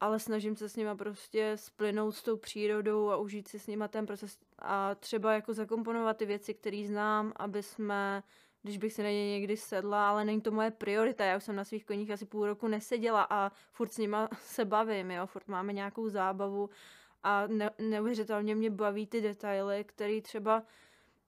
ale 0.00 0.18
snažím 0.18 0.56
se 0.56 0.68
s 0.68 0.76
nima 0.76 0.94
prostě 0.94 1.52
splynout 1.56 2.14
s 2.14 2.22
tou 2.22 2.36
přírodou 2.36 3.10
a 3.10 3.16
užít 3.16 3.48
si 3.48 3.58
s 3.58 3.66
nima 3.66 3.88
ten 3.88 4.06
proces 4.06 4.38
a 4.58 4.94
třeba 4.94 5.32
jako 5.32 5.54
zakomponovat 5.54 6.16
ty 6.16 6.26
věci, 6.26 6.54
které 6.54 6.84
znám, 6.86 7.32
aby 7.36 7.62
jsme, 7.62 8.22
když 8.62 8.78
bych 8.78 8.92
si 8.92 9.02
na 9.02 9.08
ně 9.08 9.30
někdy 9.30 9.56
sedla, 9.56 10.10
ale 10.10 10.24
není 10.24 10.40
to 10.40 10.50
moje 10.50 10.70
priorita, 10.70 11.24
já 11.24 11.36
už 11.36 11.44
jsem 11.44 11.56
na 11.56 11.64
svých 11.64 11.84
koních 11.84 12.10
asi 12.10 12.26
půl 12.26 12.46
roku 12.46 12.68
neseděla 12.68 13.26
a 13.30 13.52
furt 13.72 13.92
s 13.92 13.98
nima 13.98 14.28
se 14.42 14.64
bavím, 14.64 15.10
jo, 15.10 15.26
furt 15.26 15.48
máme 15.48 15.72
nějakou 15.72 16.08
zábavu 16.08 16.70
a 17.22 17.46
ne, 17.46 17.70
neuvěřitelně 17.78 18.54
mě 18.54 18.70
baví 18.70 19.06
ty 19.06 19.20
detaily, 19.20 19.84
které 19.84 20.20
třeba 20.20 20.62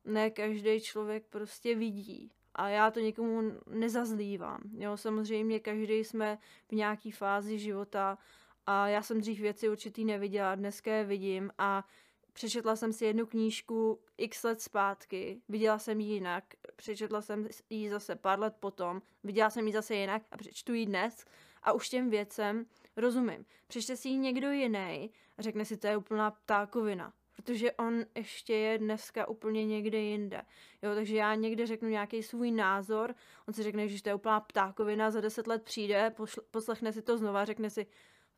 ne 0.04 0.30
každý 0.30 0.80
člověk 0.80 1.26
prostě 1.26 1.74
vidí. 1.74 2.30
A 2.54 2.68
já 2.68 2.90
to 2.90 3.00
někomu 3.00 3.42
nezazlívám. 3.66 4.60
Jo, 4.74 4.96
samozřejmě 4.96 5.60
každý 5.60 5.94
jsme 5.94 6.38
v 6.68 6.72
nějaké 6.72 7.10
fázi 7.12 7.58
života 7.58 8.18
a 8.66 8.88
já 8.88 9.02
jsem 9.02 9.20
dřív 9.20 9.40
věci 9.40 9.68
určitý 9.68 10.04
neviděla, 10.04 10.54
dneska 10.54 10.92
je 10.92 11.04
vidím 11.04 11.50
a 11.58 11.84
přečetla 12.32 12.76
jsem 12.76 12.92
si 12.92 13.04
jednu 13.04 13.26
knížku 13.26 14.00
x 14.16 14.42
let 14.42 14.60
zpátky, 14.60 15.42
viděla 15.48 15.78
jsem 15.78 16.00
ji 16.00 16.12
jinak, 16.12 16.44
přečetla 16.76 17.22
jsem 17.22 17.48
ji 17.70 17.90
zase 17.90 18.16
pár 18.16 18.40
let 18.40 18.54
potom, 18.60 19.02
viděla 19.24 19.50
jsem 19.50 19.66
ji 19.66 19.72
zase 19.72 19.94
jinak 19.94 20.22
a 20.30 20.36
přečtu 20.36 20.74
ji 20.74 20.86
dnes 20.86 21.24
a 21.62 21.72
už 21.72 21.88
těm 21.88 22.10
věcem 22.10 22.66
rozumím. 22.96 23.44
Přečte 23.66 23.96
si 23.96 24.08
ji 24.08 24.16
někdo 24.16 24.50
jiný 24.50 25.10
a 25.38 25.42
řekne 25.42 25.64
si, 25.64 25.76
to 25.76 25.86
je 25.86 25.96
úplná 25.96 26.30
ptákovina, 26.30 27.12
protože 27.36 27.72
on 27.72 28.04
ještě 28.14 28.54
je 28.54 28.78
dneska 28.78 29.28
úplně 29.28 29.66
někde 29.66 29.98
jinde. 29.98 30.42
Jo, 30.82 30.94
takže 30.94 31.16
já 31.16 31.34
někde 31.34 31.66
řeknu 31.66 31.88
nějaký 31.88 32.22
svůj 32.22 32.50
názor, 32.50 33.14
on 33.48 33.54
si 33.54 33.62
řekne, 33.62 33.88
že 33.88 34.02
to 34.02 34.08
je 34.08 34.14
úplná 34.14 34.40
ptákovina, 34.40 35.10
za 35.10 35.20
deset 35.20 35.46
let 35.46 35.62
přijde, 35.62 36.14
poslechne 36.50 36.92
si 36.92 37.02
to 37.02 37.18
znova, 37.18 37.44
řekne 37.44 37.70
si, 37.70 37.86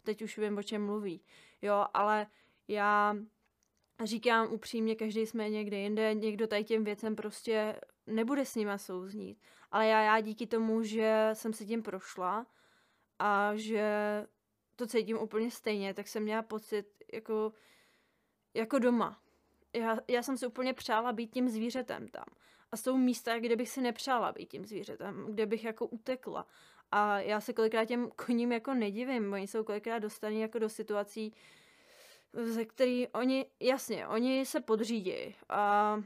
teď 0.02 0.22
už 0.22 0.38
vím, 0.38 0.58
o 0.58 0.62
čem 0.62 0.86
mluví. 0.86 1.20
Jo, 1.62 1.86
ale 1.94 2.26
já 2.68 3.16
říkám 4.04 4.52
upřímně, 4.52 4.94
každý 4.94 5.26
jsme 5.26 5.50
někde 5.50 5.76
jinde, 5.76 6.14
někdo 6.14 6.46
tady 6.46 6.64
těm 6.64 6.84
věcem 6.84 7.16
prostě 7.16 7.80
nebude 8.06 8.44
s 8.44 8.54
nima 8.54 8.78
souznít. 8.78 9.38
Ale 9.70 9.86
já, 9.86 10.02
já 10.02 10.20
díky 10.20 10.46
tomu, 10.46 10.82
že 10.82 11.30
jsem 11.32 11.52
si 11.52 11.66
tím 11.66 11.82
prošla 11.82 12.46
a 13.18 13.52
že 13.54 13.86
to 14.76 14.86
cítím 14.86 15.18
úplně 15.18 15.50
stejně, 15.50 15.94
tak 15.94 16.08
jsem 16.08 16.22
měla 16.22 16.42
pocit 16.42 16.86
jako, 17.12 17.52
jako 18.54 18.78
doma. 18.78 19.20
Já, 19.72 19.98
já 20.08 20.22
jsem 20.22 20.38
si 20.38 20.46
úplně 20.46 20.74
přála 20.74 21.12
být 21.12 21.30
tím 21.30 21.48
zvířetem 21.48 22.08
tam. 22.08 22.24
A 22.72 22.76
jsou 22.76 22.96
místa, 22.96 23.38
kde 23.38 23.56
bych 23.56 23.68
si 23.68 23.80
nepřála 23.80 24.32
být 24.32 24.46
tím 24.46 24.64
zvířetem, 24.66 25.26
kde 25.28 25.46
bych 25.46 25.64
jako 25.64 25.86
utekla. 25.86 26.46
A 26.90 27.20
já 27.20 27.40
se 27.40 27.52
kolikrát 27.52 27.84
těm 27.84 28.10
koním 28.10 28.52
jako 28.52 28.74
nedivím, 28.74 29.32
oni 29.32 29.46
jsou 29.46 29.64
kolikrát 29.64 29.98
dostaní 29.98 30.40
jako 30.40 30.58
do 30.58 30.68
situací, 30.68 31.34
ze 32.32 32.64
který 32.64 33.08
oni, 33.08 33.46
jasně, 33.60 34.08
oni 34.08 34.46
se 34.46 34.60
podřídí 34.60 35.36
a 35.48 36.02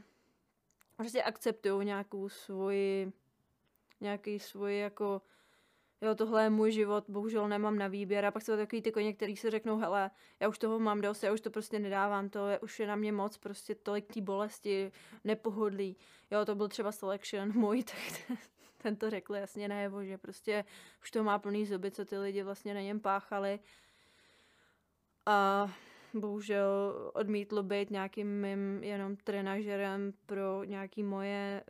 prostě 0.95 1.23
akceptují 1.23 1.85
nějakou 1.85 2.29
svoji, 2.29 3.13
nějaký 4.01 4.39
svůj 4.39 4.79
jako 4.79 5.21
jo, 6.01 6.15
tohle 6.15 6.43
je 6.43 6.49
můj 6.49 6.71
život, 6.71 7.03
bohužel 7.07 7.47
nemám 7.47 7.77
na 7.77 7.87
výběr. 7.87 8.25
A 8.25 8.31
pak 8.31 8.43
jsou 8.43 8.57
takový 8.57 8.81
ty 8.81 8.91
koně, 8.91 9.13
který 9.13 9.35
si 9.35 9.49
řeknou, 9.49 9.77
hele, 9.77 10.11
já 10.39 10.47
už 10.47 10.57
toho 10.57 10.79
mám 10.79 11.01
dost, 11.01 11.23
já 11.23 11.33
už 11.33 11.41
to 11.41 11.49
prostě 11.49 11.79
nedávám, 11.79 12.29
to 12.29 12.47
je, 12.47 12.59
už 12.59 12.79
je 12.79 12.87
na 12.87 12.95
mě 12.95 13.11
moc, 13.11 13.37
prostě 13.37 13.75
tolik 13.75 14.13
té 14.13 14.21
bolesti, 14.21 14.91
nepohodlí. 15.23 15.97
Jo, 16.31 16.45
to 16.45 16.55
byl 16.55 16.67
třeba 16.67 16.91
selection 16.91 17.53
můj, 17.57 17.83
tak 17.83 18.37
ten 18.77 18.95
to 18.95 19.09
řekl 19.09 19.35
jasně 19.35 19.67
najevo, 19.67 20.03
že 20.03 20.17
prostě 20.17 20.65
už 21.01 21.11
to 21.11 21.23
má 21.23 21.39
plný 21.39 21.65
zuby, 21.65 21.91
co 21.91 22.05
ty 22.05 22.17
lidi 22.17 22.43
vlastně 22.43 22.73
na 22.73 22.81
něm 22.81 22.99
páchali. 22.99 23.59
A 25.25 25.69
bohužel 26.13 26.93
odmítlo 27.13 27.63
být 27.63 27.89
nějakým 27.89 28.41
mým 28.41 28.83
jenom 28.83 29.15
trenažerem 29.15 30.13
pro 30.25 30.63
nějaký 30.63 31.03
moje 31.03 31.63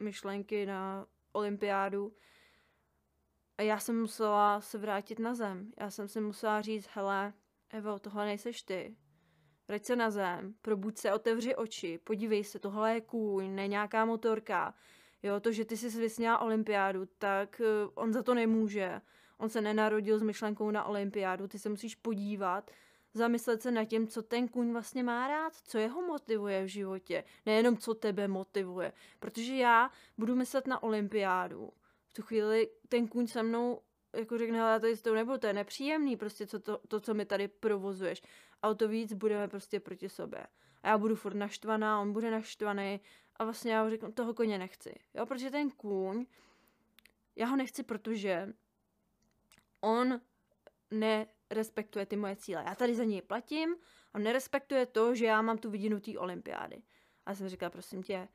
myšlenky 0.00 0.66
na 0.66 1.06
olympiádu. 1.32 2.12
A 3.58 3.62
já 3.62 3.78
jsem 3.78 4.00
musela 4.00 4.60
se 4.60 4.78
vrátit 4.78 5.18
na 5.18 5.34
zem. 5.34 5.72
Já 5.80 5.90
jsem 5.90 6.08
si 6.08 6.20
musela 6.20 6.60
říct, 6.60 6.88
hele, 6.94 7.32
Evo, 7.70 7.98
tohle 7.98 8.24
nejseš 8.24 8.62
ty. 8.62 8.96
Vrať 9.68 9.84
se 9.84 9.96
na 9.96 10.10
zem, 10.10 10.54
probuď 10.62 10.96
se, 10.96 11.12
otevři 11.12 11.56
oči, 11.56 11.98
podívej 12.04 12.44
se, 12.44 12.58
tohle 12.58 12.94
je 12.94 13.00
kůň, 13.00 13.54
ne 13.54 13.68
nějaká 13.68 14.04
motorka. 14.04 14.74
Jo, 15.22 15.40
to, 15.40 15.52
že 15.52 15.64
ty 15.64 15.76
jsi 15.76 16.00
vysněla 16.00 16.38
olympiádu, 16.38 17.06
tak 17.18 17.60
uh, 17.60 17.90
on 17.94 18.12
za 18.12 18.22
to 18.22 18.34
nemůže. 18.34 19.00
On 19.38 19.48
se 19.48 19.60
nenarodil 19.60 20.18
s 20.18 20.22
myšlenkou 20.22 20.70
na 20.70 20.84
olympiádu, 20.84 21.48
ty 21.48 21.58
se 21.58 21.68
musíš 21.68 21.94
podívat, 21.94 22.70
zamyslet 23.14 23.62
se 23.62 23.70
nad 23.70 23.84
tím, 23.84 24.06
co 24.06 24.22
ten 24.22 24.48
kůň 24.48 24.72
vlastně 24.72 25.02
má 25.02 25.28
rád, 25.28 25.54
co 25.54 25.78
jeho 25.78 26.02
motivuje 26.02 26.64
v 26.64 26.68
životě, 26.68 27.24
nejenom 27.46 27.76
co 27.76 27.94
tebe 27.94 28.28
motivuje. 28.28 28.92
Protože 29.20 29.56
já 29.56 29.90
budu 30.18 30.36
myslet 30.36 30.66
na 30.66 30.82
olympiádu, 30.82 31.72
tu 32.14 32.22
chvíli 32.22 32.70
ten 32.88 33.08
kůň 33.08 33.26
se 33.26 33.42
mnou 33.42 33.80
jako 34.16 34.38
řekne, 34.38 34.58
hele, 34.58 34.80
tady 34.80 34.96
s 34.96 35.02
tou 35.02 35.14
nebudu, 35.14 35.38
to 35.38 35.46
je 35.46 35.52
nepříjemný, 35.52 36.16
prostě 36.16 36.46
co 36.46 36.60
to, 36.60 36.80
to, 36.88 37.00
co 37.00 37.14
mi 37.14 37.26
tady 37.26 37.48
provozuješ. 37.48 38.22
A 38.62 38.68
o 38.68 38.74
to 38.74 38.88
víc 38.88 39.12
budeme 39.12 39.48
prostě 39.48 39.80
proti 39.80 40.08
sobě. 40.08 40.46
A 40.82 40.88
já 40.88 40.98
budu 40.98 41.16
furt 41.16 41.34
naštvaná, 41.34 42.00
on 42.00 42.12
bude 42.12 42.30
naštvaný 42.30 43.00
a 43.36 43.44
vlastně 43.44 43.72
já 43.72 43.90
řeknu, 43.90 44.12
toho 44.12 44.34
koně 44.34 44.58
nechci. 44.58 44.94
Jo, 45.14 45.26
protože 45.26 45.50
ten 45.50 45.70
kůň, 45.70 46.26
já 47.36 47.46
ho 47.46 47.56
nechci, 47.56 47.82
protože 47.82 48.52
on 49.80 50.20
nerespektuje 50.90 52.06
ty 52.06 52.16
moje 52.16 52.36
cíle. 52.36 52.64
Já 52.66 52.74
tady 52.74 52.94
za 52.94 53.04
něj 53.04 53.22
platím 53.22 53.76
a 54.12 54.18
nerespektuje 54.18 54.86
to, 54.86 55.14
že 55.14 55.26
já 55.26 55.42
mám 55.42 55.58
tu 55.58 55.70
vidinu 55.70 56.00
té 56.00 56.18
olympiády. 56.18 56.82
A 57.26 57.34
jsem 57.34 57.48
říkala, 57.48 57.70
prosím 57.70 58.02
tě, 58.02 58.28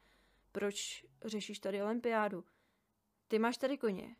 proč 0.51 1.05
řešíš 1.25 1.59
tady 1.59 1.83
olympiádu? 1.83 2.45
Ty 3.29 3.39
máš 3.39 3.57
tady 3.57 3.77
koně. 3.77 4.15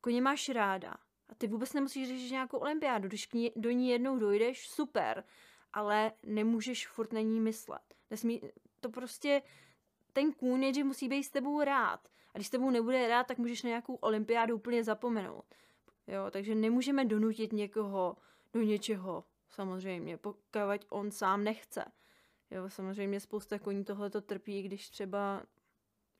Koně 0.00 0.22
máš 0.22 0.48
ráda. 0.48 0.94
A 1.28 1.34
ty 1.34 1.46
vůbec 1.46 1.72
nemusíš 1.72 2.08
řešit 2.08 2.30
nějakou 2.30 2.58
olympiádu. 2.58 3.08
Když 3.08 3.26
k 3.26 3.34
ní, 3.34 3.52
do 3.56 3.70
ní 3.70 3.88
jednou 3.88 4.18
dojdeš, 4.18 4.68
super. 4.68 5.24
Ale 5.72 6.12
nemůžeš 6.22 6.88
furt 6.88 7.12
na 7.12 7.20
ní 7.20 7.40
myslet. 7.40 7.94
Nesmí, 8.10 8.42
to 8.80 8.90
prostě, 8.90 9.42
ten 10.12 10.32
kůň 10.32 10.60
nejdřív 10.60 10.84
musí 10.84 11.08
být 11.08 11.24
s 11.24 11.30
tebou 11.30 11.64
rád. 11.64 12.08
A 12.34 12.38
když 12.38 12.46
s 12.46 12.50
tebou 12.50 12.70
nebude 12.70 13.08
rád, 13.08 13.26
tak 13.26 13.38
můžeš 13.38 13.62
na 13.62 13.68
nějakou 13.68 13.94
olympiádu 13.94 14.56
úplně 14.56 14.84
zapomenout. 14.84 15.44
Jo, 16.06 16.30
takže 16.30 16.54
nemůžeme 16.54 17.04
donutit 17.04 17.52
někoho 17.52 18.16
do 18.52 18.62
něčeho, 18.62 19.24
samozřejmě, 19.48 20.16
pokud 20.16 20.40
on 20.88 21.10
sám 21.10 21.44
nechce. 21.44 21.84
Jo, 22.50 22.70
samozřejmě 22.70 23.20
spousta 23.20 23.58
koní 23.58 23.84
tohle 23.84 24.10
to 24.10 24.20
trpí, 24.20 24.62
když 24.62 24.90
třeba 24.90 25.42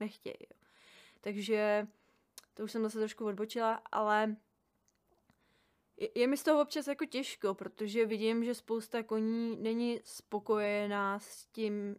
nechtějí. 0.00 0.36
Jo. 0.40 0.66
Takže 1.20 1.86
to 2.54 2.64
už 2.64 2.72
jsem 2.72 2.82
zase 2.82 2.98
trošku 2.98 3.24
odbočila, 3.24 3.82
ale 3.92 4.36
je, 5.96 6.08
je 6.14 6.26
mi 6.26 6.36
z 6.36 6.42
toho 6.42 6.62
občas 6.62 6.86
jako 6.86 7.06
těžko, 7.06 7.54
protože 7.54 8.06
vidím, 8.06 8.44
že 8.44 8.54
spousta 8.54 9.02
koní 9.02 9.56
není 9.56 10.00
spokojená 10.04 11.18
s 11.18 11.46
tím 11.46 11.96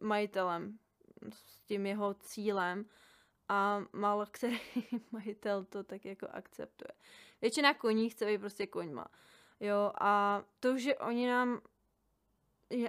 majitelem, 0.00 0.78
s 1.32 1.60
tím 1.60 1.86
jeho 1.86 2.14
cílem 2.14 2.84
a 3.48 3.84
málo 3.92 4.26
který 4.30 4.60
majitel 5.12 5.64
to 5.64 5.84
tak 5.84 6.04
jako 6.04 6.26
akceptuje. 6.30 6.92
Většina 7.40 7.74
koní 7.74 8.10
chce 8.10 8.26
být 8.26 8.38
prostě 8.38 8.66
koňma. 8.66 9.06
Jo, 9.60 9.92
a 10.00 10.42
to, 10.60 10.78
že 10.78 10.96
oni 10.96 11.28
nám 11.28 11.60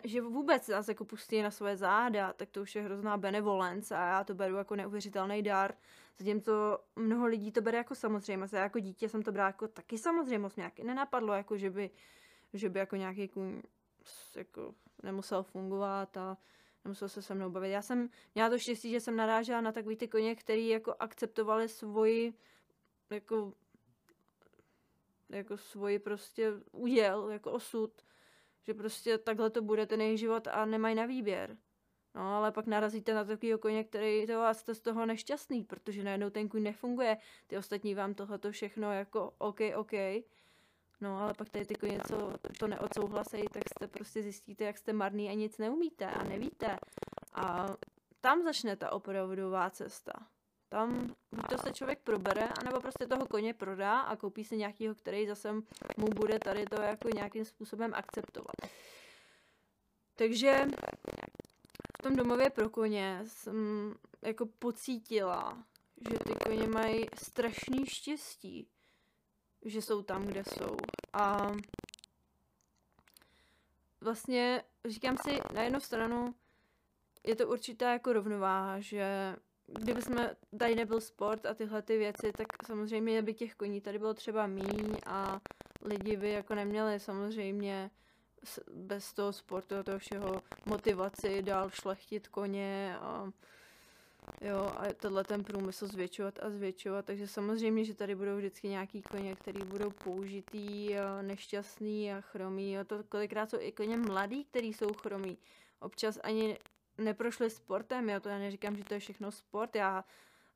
že 0.03 0.21
vůbec 0.21 0.67
nás 0.67 0.87
jako 0.87 1.05
pustí 1.05 1.41
na 1.41 1.51
své 1.51 1.77
záda, 1.77 2.33
tak 2.33 2.49
to 2.49 2.61
už 2.61 2.75
je 2.75 2.81
hrozná 2.81 3.17
benevolence 3.17 3.95
a 3.95 4.07
já 4.07 4.23
to 4.23 4.35
beru 4.35 4.55
jako 4.55 4.75
neuvěřitelný 4.75 5.43
dar. 5.43 5.73
Zatímco 6.17 6.79
mnoho 6.95 7.25
lidí 7.25 7.51
to 7.51 7.61
bere 7.61 7.77
jako 7.77 7.95
samozřejmost. 7.95 8.53
Já 8.53 8.63
jako 8.63 8.79
dítě 8.79 9.09
jsem 9.09 9.23
to 9.23 9.31
brala 9.31 9.49
jako 9.49 9.67
taky 9.67 9.97
samozřejmost. 9.97 10.57
Nějaký 10.57 10.83
nenapadlo, 10.83 11.33
jako 11.33 11.57
že 11.57 11.69
by, 11.69 11.89
že 12.53 12.69
by 12.69 12.79
jako 12.79 12.95
nějaký 12.95 13.27
kůň 13.27 13.61
jako 14.35 14.75
nemusel 15.03 15.43
fungovat 15.43 16.17
a 16.17 16.37
nemusel 16.85 17.09
se 17.09 17.21
se 17.21 17.35
mnou 17.35 17.49
bavit. 17.49 17.69
Já 17.69 17.81
jsem 17.81 18.09
měla 18.35 18.49
to 18.49 18.59
štěstí, 18.59 18.91
že 18.91 18.99
jsem 18.99 19.15
narážela 19.15 19.61
na 19.61 19.71
takový 19.71 19.95
ty 19.95 20.07
koně, 20.07 20.35
který 20.35 20.67
jako 20.67 20.95
akceptovali 20.99 21.69
svoji 21.69 22.33
jako 23.09 23.53
jako 25.29 25.57
svoji 25.57 25.99
prostě 25.99 26.51
uděl, 26.71 27.29
jako 27.29 27.51
osud, 27.51 28.01
že 28.67 28.73
prostě 28.73 29.17
takhle 29.17 29.49
to 29.49 29.61
bude 29.61 29.85
ten 29.85 30.01
jejich 30.01 30.19
život 30.19 30.47
a 30.47 30.65
nemají 30.65 30.95
na 30.95 31.05
výběr. 31.05 31.57
No, 32.15 32.35
ale 32.35 32.51
pak 32.51 32.65
narazíte 32.65 33.13
na 33.13 33.23
takový 33.23 33.53
koně, 33.59 33.83
který 33.83 34.27
to 34.27 34.33
vás 34.33 34.59
jste 34.59 34.75
z 34.75 34.79
toho 34.79 35.05
nešťastný, 35.05 35.63
protože 35.63 36.03
najednou 36.03 36.29
ten 36.29 36.49
kůň 36.49 36.63
nefunguje, 36.63 37.17
ty 37.47 37.57
ostatní 37.57 37.95
vám 37.95 38.13
tohleto 38.13 38.51
všechno 38.51 38.93
jako 38.93 39.33
OK, 39.37 39.59
OK. 39.75 39.91
No, 41.01 41.19
ale 41.19 41.33
pak 41.33 41.49
tady 41.49 41.65
ty 41.65 41.75
koně, 41.75 41.99
co 42.07 42.33
to 42.59 42.67
neodsouhlasejí, 42.67 43.43
tak 43.53 43.63
jste 43.69 43.87
prostě 43.87 44.23
zjistíte, 44.23 44.63
jak 44.63 44.77
jste 44.77 44.93
marný 44.93 45.29
a 45.29 45.33
nic 45.33 45.57
neumíte 45.57 46.05
a 46.05 46.23
nevíte. 46.23 46.77
A 47.33 47.67
tam 48.21 48.43
začne 48.43 48.75
ta 48.75 48.91
opravdová 48.91 49.69
cesta. 49.69 50.13
Tam 50.75 51.15
to 51.49 51.57
se 51.57 51.73
člověk 51.73 51.99
probere, 51.99 52.49
anebo 52.59 52.79
prostě 52.79 53.07
toho 53.07 53.27
koně 53.27 53.53
prodá 53.53 53.99
a 53.99 54.15
koupí 54.15 54.43
si 54.43 54.57
nějakýho, 54.57 54.95
který 54.95 55.27
zase 55.27 55.53
mu 55.97 56.07
bude 56.15 56.39
tady 56.39 56.65
to 56.65 56.81
jako 56.81 57.09
nějakým 57.09 57.45
způsobem 57.45 57.93
akceptovat. 57.93 58.55
Takže 60.15 60.65
v 61.99 62.01
tom 62.03 62.15
domově 62.15 62.49
pro 62.49 62.69
koně 62.69 63.19
jsem 63.27 63.93
jako 64.21 64.45
pocítila, 64.45 65.63
že 66.09 66.19
ty 66.19 66.33
koně 66.45 66.67
mají 66.67 67.05
strašný 67.23 67.85
štěstí, 67.85 68.67
že 69.65 69.81
jsou 69.81 70.03
tam, 70.03 70.25
kde 70.25 70.43
jsou. 70.43 70.77
A 71.13 71.51
vlastně 74.01 74.63
říkám 74.85 75.17
si 75.17 75.39
na 75.53 75.63
jednu 75.63 75.79
stranu, 75.79 76.35
je 77.23 77.35
to 77.35 77.47
určitá 77.47 77.91
jako 77.91 78.13
rovnováha, 78.13 78.79
že 78.79 79.35
kdyby 79.67 80.01
jsme 80.01 80.35
tady 80.59 80.75
nebyl 80.75 81.01
sport 81.01 81.45
a 81.45 81.53
tyhle 81.53 81.81
ty 81.81 81.97
věci, 81.97 82.31
tak 82.37 82.47
samozřejmě 82.65 83.21
by 83.21 83.33
těch 83.33 83.55
koní 83.55 83.81
tady 83.81 83.99
bylo 83.99 84.13
třeba 84.13 84.47
míň 84.47 84.97
a 85.05 85.41
lidi 85.81 86.17
by 86.17 86.29
jako 86.29 86.55
neměli 86.55 86.99
samozřejmě 86.99 87.91
bez 88.73 89.13
toho 89.13 89.33
sportu 89.33 89.75
a 89.75 89.83
toho 89.83 89.99
všeho 89.99 90.41
motivaci 90.65 91.41
dál 91.41 91.69
šlechtit 91.69 92.27
koně 92.27 92.97
a 92.99 93.31
jo, 94.41 94.71
a 94.77 94.93
tenhle 94.93 95.23
ten 95.23 95.43
průmysl 95.43 95.87
zvětšovat 95.87 96.39
a 96.43 96.49
zvětšovat, 96.49 97.05
takže 97.05 97.27
samozřejmě, 97.27 97.85
že 97.85 97.95
tady 97.95 98.15
budou 98.15 98.37
vždycky 98.37 98.67
nějaký 98.67 99.01
koně, 99.01 99.35
který 99.35 99.65
budou 99.65 99.89
použitý, 99.89 100.97
a 100.97 101.21
nešťastný 101.21 102.13
a 102.13 102.21
chromý, 102.21 102.77
a 102.77 102.83
to 102.83 103.03
kolikrát 103.03 103.49
jsou 103.49 103.57
i 103.59 103.71
koně 103.71 103.97
mladý, 103.97 104.45
který 104.45 104.73
jsou 104.73 104.93
chromý. 104.93 105.37
Občas 105.79 106.19
ani 106.23 106.57
neprošli 106.97 107.49
sportem, 107.49 108.09
já 108.09 108.19
to 108.19 108.29
já 108.29 108.37
neříkám, 108.37 108.77
že 108.77 108.83
to 108.83 108.93
je 108.93 108.99
všechno 108.99 109.31
sport, 109.31 109.75
já 109.75 110.05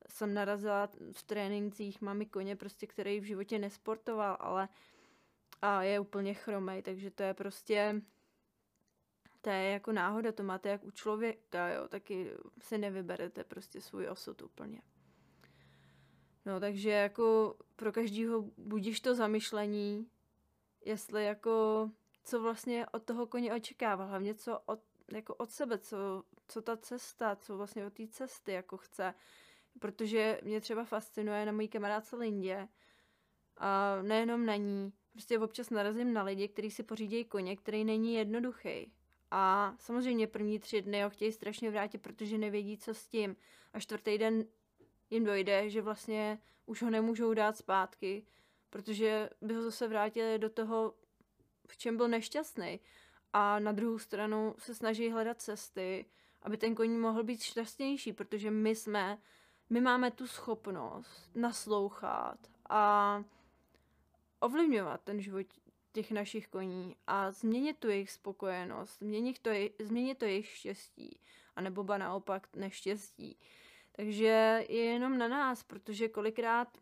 jsem 0.09 0.33
narazila 0.33 0.89
v 1.11 1.23
trénincích, 1.23 2.01
mám 2.01 2.21
i 2.21 2.25
koně 2.25 2.55
prostě, 2.55 2.87
který 2.87 3.19
v 3.19 3.23
životě 3.23 3.59
nesportoval, 3.59 4.37
ale 4.39 4.69
a 5.61 5.83
je 5.83 5.99
úplně 5.99 6.33
chromej, 6.33 6.81
takže 6.81 7.11
to 7.11 7.23
je 7.23 7.33
prostě 7.33 8.01
to 9.41 9.49
je 9.49 9.71
jako 9.71 9.91
náhoda, 9.91 10.31
to 10.31 10.43
máte 10.43 10.69
jak 10.69 10.83
u 10.83 10.91
člověka, 10.91 11.69
jo, 11.69 11.87
taky 11.87 12.31
si 12.61 12.77
nevyberete 12.77 13.43
prostě 13.43 13.81
svůj 13.81 14.07
osud 14.07 14.41
úplně. 14.41 14.81
No, 16.45 16.59
takže 16.59 16.89
jako 16.89 17.55
pro 17.75 17.91
každého 17.91 18.51
budíš 18.57 18.99
to 18.99 19.15
zamyšlení, 19.15 20.07
jestli 20.85 21.25
jako, 21.25 21.89
co 22.23 22.41
vlastně 22.41 22.85
od 22.87 23.03
toho 23.03 23.27
koně 23.27 23.53
očekává, 23.53 24.05
hlavně 24.05 24.35
co 24.35 24.59
od 24.59 24.79
jako 25.15 25.35
od 25.35 25.51
sebe, 25.51 25.77
co, 25.77 26.23
co 26.47 26.61
ta 26.61 26.77
cesta, 26.77 27.35
co 27.35 27.57
vlastně 27.57 27.85
od 27.85 27.93
té 27.93 28.07
cesty 28.07 28.51
jako 28.51 28.77
chce. 28.77 29.13
Protože 29.79 30.41
mě 30.43 30.61
třeba 30.61 30.83
fascinuje 30.83 31.45
na 31.45 31.51
mojí 31.51 31.67
kamarádce 31.67 32.15
Lindě 32.15 32.67
a 33.57 34.01
nejenom 34.01 34.45
na 34.45 34.55
ní, 34.55 34.93
prostě 35.11 35.39
občas 35.39 35.69
narazím 35.69 36.13
na 36.13 36.23
lidi, 36.23 36.47
kteří 36.47 36.71
si 36.71 36.83
pořídí 36.83 37.25
koně, 37.25 37.57
který 37.57 37.83
není 37.83 38.13
jednoduchý. 38.13 38.91
A 39.31 39.75
samozřejmě 39.79 40.27
první 40.27 40.59
tři 40.59 40.81
dny 40.81 41.03
ho 41.03 41.09
chtějí 41.09 41.31
strašně 41.31 41.71
vrátit, 41.71 41.97
protože 41.97 42.37
nevědí, 42.37 42.77
co 42.77 42.93
s 42.93 43.07
tím. 43.07 43.35
A 43.73 43.79
čtvrtý 43.79 44.17
den 44.17 44.45
jim 45.09 45.25
dojde, 45.25 45.69
že 45.69 45.81
vlastně 45.81 46.39
už 46.65 46.81
ho 46.81 46.89
nemůžou 46.89 47.33
dát 47.33 47.57
zpátky, 47.57 48.25
protože 48.69 49.29
by 49.41 49.53
ho 49.53 49.61
zase 49.61 49.87
vrátili 49.87 50.39
do 50.39 50.49
toho, 50.49 50.93
v 51.67 51.77
čem 51.77 51.97
byl 51.97 52.07
nešťastný 52.07 52.79
a 53.33 53.59
na 53.59 53.71
druhou 53.71 53.99
stranu 53.99 54.55
se 54.57 54.75
snaží 54.75 55.09
hledat 55.09 55.41
cesty, 55.41 56.05
aby 56.41 56.57
ten 56.57 56.75
koní 56.75 56.97
mohl 56.97 57.23
být 57.23 57.41
šťastnější, 57.41 58.13
protože 58.13 58.51
my 58.51 58.75
jsme, 58.75 59.17
my 59.69 59.81
máme 59.81 60.11
tu 60.11 60.27
schopnost 60.27 61.31
naslouchat 61.35 62.39
a 62.69 63.23
ovlivňovat 64.39 65.01
ten 65.01 65.21
život 65.21 65.47
těch 65.91 66.11
našich 66.11 66.47
koní 66.47 66.95
a 67.07 67.31
změnit 67.31 67.77
tu 67.77 67.89
jejich 67.89 68.11
spokojenost, 68.11 68.99
změnit 68.99 69.39
to, 69.39 69.49
je, 69.49 69.69
změnit 69.79 70.17
to 70.17 70.25
jejich 70.25 70.47
štěstí, 70.47 71.19
anebo 71.55 71.83
ba 71.83 71.97
naopak 71.97 72.47
neštěstí. 72.55 73.39
Takže 73.91 74.65
je 74.69 74.83
jenom 74.83 75.17
na 75.17 75.27
nás, 75.27 75.63
protože 75.63 76.09
kolikrát, 76.09 76.77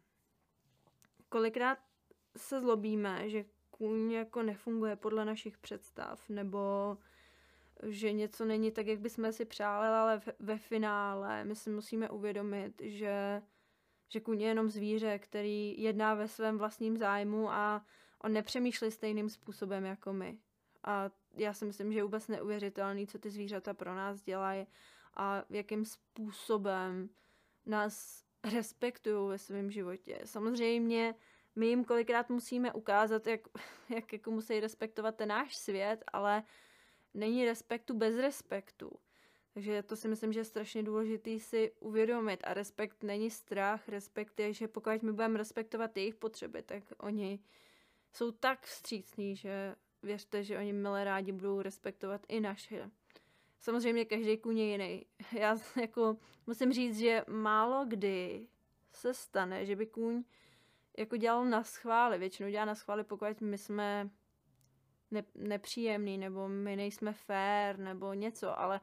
kolikrát 1.29 1.79
se 2.37 2.61
zlobíme, 2.61 3.29
že 3.29 3.45
kůň 3.77 4.11
jako 4.11 4.43
nefunguje 4.43 4.95
podle 4.95 5.25
našich 5.25 5.57
představ, 5.57 6.29
nebo 6.29 6.97
že 7.83 8.11
něco 8.11 8.45
není 8.45 8.71
tak, 8.71 8.87
jak 8.87 8.99
bychom 8.99 9.31
si 9.31 9.45
přáli, 9.45 9.87
ale 9.87 10.21
ve 10.39 10.57
finále 10.57 11.43
my 11.43 11.55
si 11.55 11.69
musíme 11.69 12.09
uvědomit, 12.09 12.81
že, 12.81 13.41
že 14.09 14.19
kůň 14.19 14.41
je 14.41 14.47
jenom 14.47 14.69
zvíře, 14.69 15.19
který 15.19 15.81
jedná 15.81 16.13
ve 16.13 16.27
svém 16.27 16.57
vlastním 16.57 16.97
zájmu 16.97 17.51
a 17.51 17.85
on 18.23 18.33
nepřemýšlí 18.33 18.91
stejným 18.91 19.29
způsobem 19.29 19.85
jako 19.85 20.13
my. 20.13 20.37
A 20.83 21.11
já 21.35 21.53
si 21.53 21.65
myslím, 21.65 21.91
že 21.91 21.99
je 21.99 22.03
vůbec 22.03 22.27
neuvěřitelný, 22.27 23.07
co 23.07 23.19
ty 23.19 23.29
zvířata 23.29 23.73
pro 23.73 23.95
nás 23.95 24.21
dělají 24.21 24.67
a 25.15 25.43
jakým 25.49 25.85
způsobem 25.85 27.09
nás 27.65 28.23
respektují 28.53 29.29
ve 29.29 29.37
svém 29.37 29.71
životě. 29.71 30.19
Samozřejmě 30.25 31.15
my 31.57 31.67
jim 31.67 31.83
kolikrát 31.83 32.29
musíme 32.29 32.73
ukázat, 32.73 33.27
jak, 33.27 33.41
jak 33.89 34.13
jako 34.13 34.31
musí 34.31 34.59
respektovat 34.59 35.15
ten 35.15 35.29
náš 35.29 35.57
svět, 35.57 36.03
ale 36.13 36.43
není 37.13 37.45
respektu 37.45 37.97
bez 37.97 38.15
respektu. 38.15 38.91
Takže 39.53 39.83
to 39.83 39.95
si 39.95 40.07
myslím, 40.07 40.33
že 40.33 40.39
je 40.39 40.45
strašně 40.45 40.83
důležitý 40.83 41.39
si 41.39 41.71
uvědomit. 41.79 42.39
A 42.43 42.53
respekt 42.53 43.03
není 43.03 43.31
strach, 43.31 43.89
respekt 43.89 44.39
je, 44.39 44.53
že 44.53 44.67
pokud 44.67 45.03
my 45.03 45.11
budeme 45.11 45.37
respektovat 45.37 45.97
jejich 45.97 46.15
potřeby, 46.15 46.61
tak 46.61 46.83
oni 46.97 47.39
jsou 48.13 48.31
tak 48.31 48.65
vstřícní, 48.65 49.35
že 49.35 49.75
věřte, 50.03 50.43
že 50.43 50.57
oni 50.57 50.73
milé 50.73 51.03
rádi 51.03 51.31
budou 51.31 51.61
respektovat 51.61 52.21
i 52.27 52.39
naše. 52.39 52.91
Samozřejmě 53.59 54.05
každý 54.05 54.37
kůň 54.37 54.57
je 54.57 54.65
jiný. 54.65 55.05
Já 55.31 55.57
jako 55.81 56.17
musím 56.47 56.73
říct, 56.73 56.99
že 56.99 57.25
málo 57.27 57.85
kdy 57.85 58.47
se 58.91 59.13
stane, 59.13 59.65
že 59.65 59.75
by 59.75 59.85
kůň 59.85 60.23
jako 60.97 61.17
dělal 61.17 61.45
na 61.45 61.63
schvály. 61.63 62.17
Většinou 62.17 62.49
dělá 62.49 62.65
na 62.65 62.75
schvály, 62.75 63.03
pokud 63.03 63.41
my 63.41 63.57
jsme 63.57 64.09
ne, 65.11 65.23
nepříjemný, 65.35 66.17
nebo 66.17 66.47
my 66.47 66.75
nejsme 66.75 67.13
fair, 67.13 67.79
nebo 67.79 68.13
něco, 68.13 68.59
ale 68.59 68.81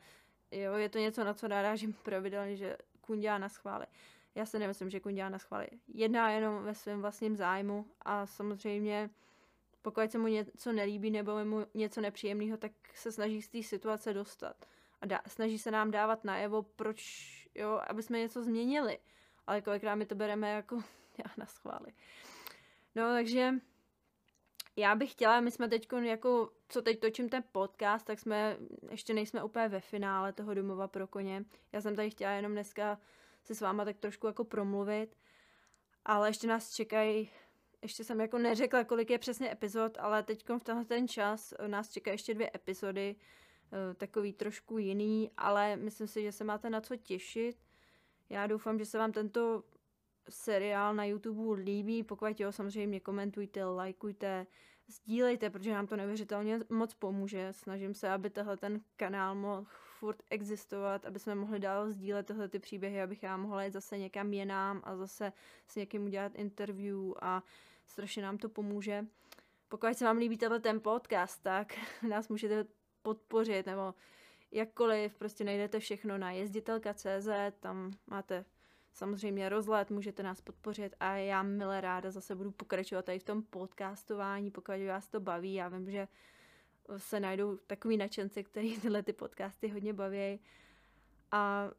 jo, 0.50 0.74
je 0.74 0.88
to 0.88 0.98
něco, 0.98 1.24
na 1.24 1.34
co 1.34 1.48
narážím 1.48 1.92
pravidelně, 2.02 2.56
že 2.56 2.76
kůň 3.00 3.20
dělá 3.20 3.38
na 3.38 3.48
schvály. 3.48 3.86
Já 4.34 4.46
se 4.46 4.58
nemyslím, 4.58 4.90
že 4.90 5.00
Kun 5.00 5.14
dělá 5.14 5.28
na 5.28 5.38
schvály. 5.38 5.66
Jedná 5.88 6.30
jenom 6.30 6.64
ve 6.64 6.74
svém 6.74 7.00
vlastním 7.00 7.36
zájmu 7.36 7.86
a 8.02 8.26
samozřejmě 8.26 9.10
pokud 9.82 10.10
se 10.10 10.18
mu 10.18 10.26
něco 10.26 10.72
nelíbí 10.72 11.10
nebo 11.10 11.38
je 11.38 11.44
mu 11.44 11.66
něco 11.74 12.00
nepříjemného, 12.00 12.56
tak 12.56 12.72
se 12.94 13.12
snaží 13.12 13.42
z 13.42 13.48
té 13.48 13.62
situace 13.62 14.14
dostat. 14.14 14.56
A 15.00 15.06
dá, 15.06 15.20
snaží 15.26 15.58
se 15.58 15.70
nám 15.70 15.90
dávat 15.90 16.24
najevo, 16.24 16.62
proč, 16.62 17.00
jo, 17.54 17.80
aby 17.86 18.02
jsme 18.02 18.18
něco 18.18 18.42
změnili. 18.42 18.98
Ale 19.46 19.62
kolikrát 19.62 19.94
my 19.94 20.06
to 20.06 20.14
bereme 20.14 20.50
jako 20.50 20.82
já 21.18 21.30
na 21.36 21.46
schvály. 21.46 21.92
No, 22.94 23.08
takže 23.08 23.54
já 24.76 24.94
bych 24.94 25.12
chtěla, 25.12 25.40
my 25.40 25.50
jsme 25.50 25.68
teď 25.68 25.88
jako, 26.02 26.50
co 26.68 26.82
teď 26.82 27.00
točím 27.00 27.28
ten 27.28 27.44
podcast, 27.52 28.06
tak 28.06 28.18
jsme, 28.18 28.56
ještě 28.90 29.14
nejsme 29.14 29.44
úplně 29.44 29.68
ve 29.68 29.80
finále 29.80 30.32
toho 30.32 30.54
domova 30.54 30.88
pro 30.88 31.06
koně. 31.06 31.44
Já 31.72 31.80
jsem 31.80 31.96
tady 31.96 32.10
chtěla 32.10 32.32
jenom 32.32 32.52
dneska 32.52 32.98
se 33.44 33.54
s 33.54 33.60
váma 33.60 33.84
tak 33.84 33.98
trošku 33.98 34.26
jako 34.26 34.44
promluvit, 34.44 35.16
ale 36.04 36.28
ještě 36.28 36.46
nás 36.46 36.74
čekají, 36.74 37.30
ještě 37.82 38.04
jsem 38.04 38.20
jako 38.20 38.38
neřekla, 38.38 38.84
kolik 38.84 39.10
je 39.10 39.18
přesně 39.18 39.52
epizod, 39.52 39.98
ale 39.98 40.22
teď 40.22 40.44
v 40.48 40.64
tenhle 40.64 40.84
ten 40.84 41.08
čas 41.08 41.54
nás 41.66 41.90
čeká 41.90 42.10
ještě 42.10 42.34
dvě 42.34 42.50
epizody, 42.54 43.16
eh, 43.16 43.94
takový 43.94 44.32
trošku 44.32 44.78
jiný, 44.78 45.30
ale 45.36 45.76
myslím 45.76 46.06
si, 46.06 46.22
že 46.22 46.32
se 46.32 46.44
máte 46.44 46.70
na 46.70 46.80
co 46.80 46.96
těšit. 46.96 47.56
Já 48.28 48.46
doufám, 48.46 48.78
že 48.78 48.86
se 48.86 48.98
vám 48.98 49.12
tento 49.12 49.62
seriál 50.30 50.94
na 50.94 51.04
YouTube 51.04 51.62
líbí, 51.62 52.02
pokud 52.02 52.40
jo, 52.40 52.52
samozřejmě 52.52 53.00
komentujte, 53.00 53.64
lajkujte, 53.64 54.46
sdílejte, 54.86 55.50
protože 55.50 55.72
nám 55.72 55.86
to 55.86 55.96
neuvěřitelně 55.96 56.60
moc 56.68 56.94
pomůže. 56.94 57.48
Snažím 57.52 57.94
se, 57.94 58.10
aby 58.10 58.30
tehle 58.30 58.56
ten 58.56 58.80
kanál 58.96 59.34
mohl 59.34 59.64
furt 59.98 60.22
existovat, 60.30 61.06
aby 61.06 61.18
jsme 61.18 61.34
mohli 61.34 61.58
dál 61.58 61.90
sdílet 61.90 62.26
tyhle 62.26 62.48
ty 62.48 62.58
příběhy, 62.58 63.02
abych 63.02 63.22
já 63.22 63.36
mohla 63.36 63.64
jít 63.64 63.72
zase 63.72 63.98
někam 63.98 64.32
jinam 64.32 64.80
a 64.84 64.96
zase 64.96 65.32
s 65.68 65.76
někým 65.76 66.04
udělat 66.04 66.34
interview 66.34 67.12
a 67.22 67.42
strašně 67.86 68.22
nám 68.22 68.38
to 68.38 68.48
pomůže. 68.48 69.06
Pokud 69.68 69.94
se 69.94 70.04
vám 70.04 70.16
líbí 70.16 70.38
tenhle 70.38 70.60
ten 70.60 70.80
podcast, 70.80 71.42
tak 71.42 71.74
nás 72.08 72.28
můžete 72.28 72.66
podpořit 73.02 73.66
nebo 73.66 73.94
jakkoliv, 74.52 75.14
prostě 75.14 75.44
najdete 75.44 75.80
všechno 75.80 76.18
na 76.18 76.30
jezditel.cz, 76.30 77.28
tam 77.60 77.90
máte 78.06 78.44
samozřejmě 78.94 79.48
rozlet, 79.48 79.90
můžete 79.90 80.22
nás 80.22 80.40
podpořit 80.40 80.94
a 81.00 81.16
já 81.16 81.42
milé 81.42 81.80
ráda 81.80 82.10
zase 82.10 82.34
budu 82.34 82.50
pokračovat 82.50 83.04
tady 83.04 83.18
v 83.18 83.24
tom 83.24 83.42
podcastování, 83.42 84.50
pokud 84.50 84.74
vás 84.88 85.08
to 85.08 85.20
baví. 85.20 85.54
Já 85.54 85.68
vím, 85.68 85.90
že 85.90 86.08
se 86.96 87.20
najdou 87.20 87.56
takový 87.56 87.96
nadšenci, 87.96 88.44
který 88.44 88.78
tyhle 88.80 89.02
ty 89.02 89.12
podcasty 89.12 89.68
hodně 89.68 89.92
baví. 89.92 90.40
A 91.30 91.70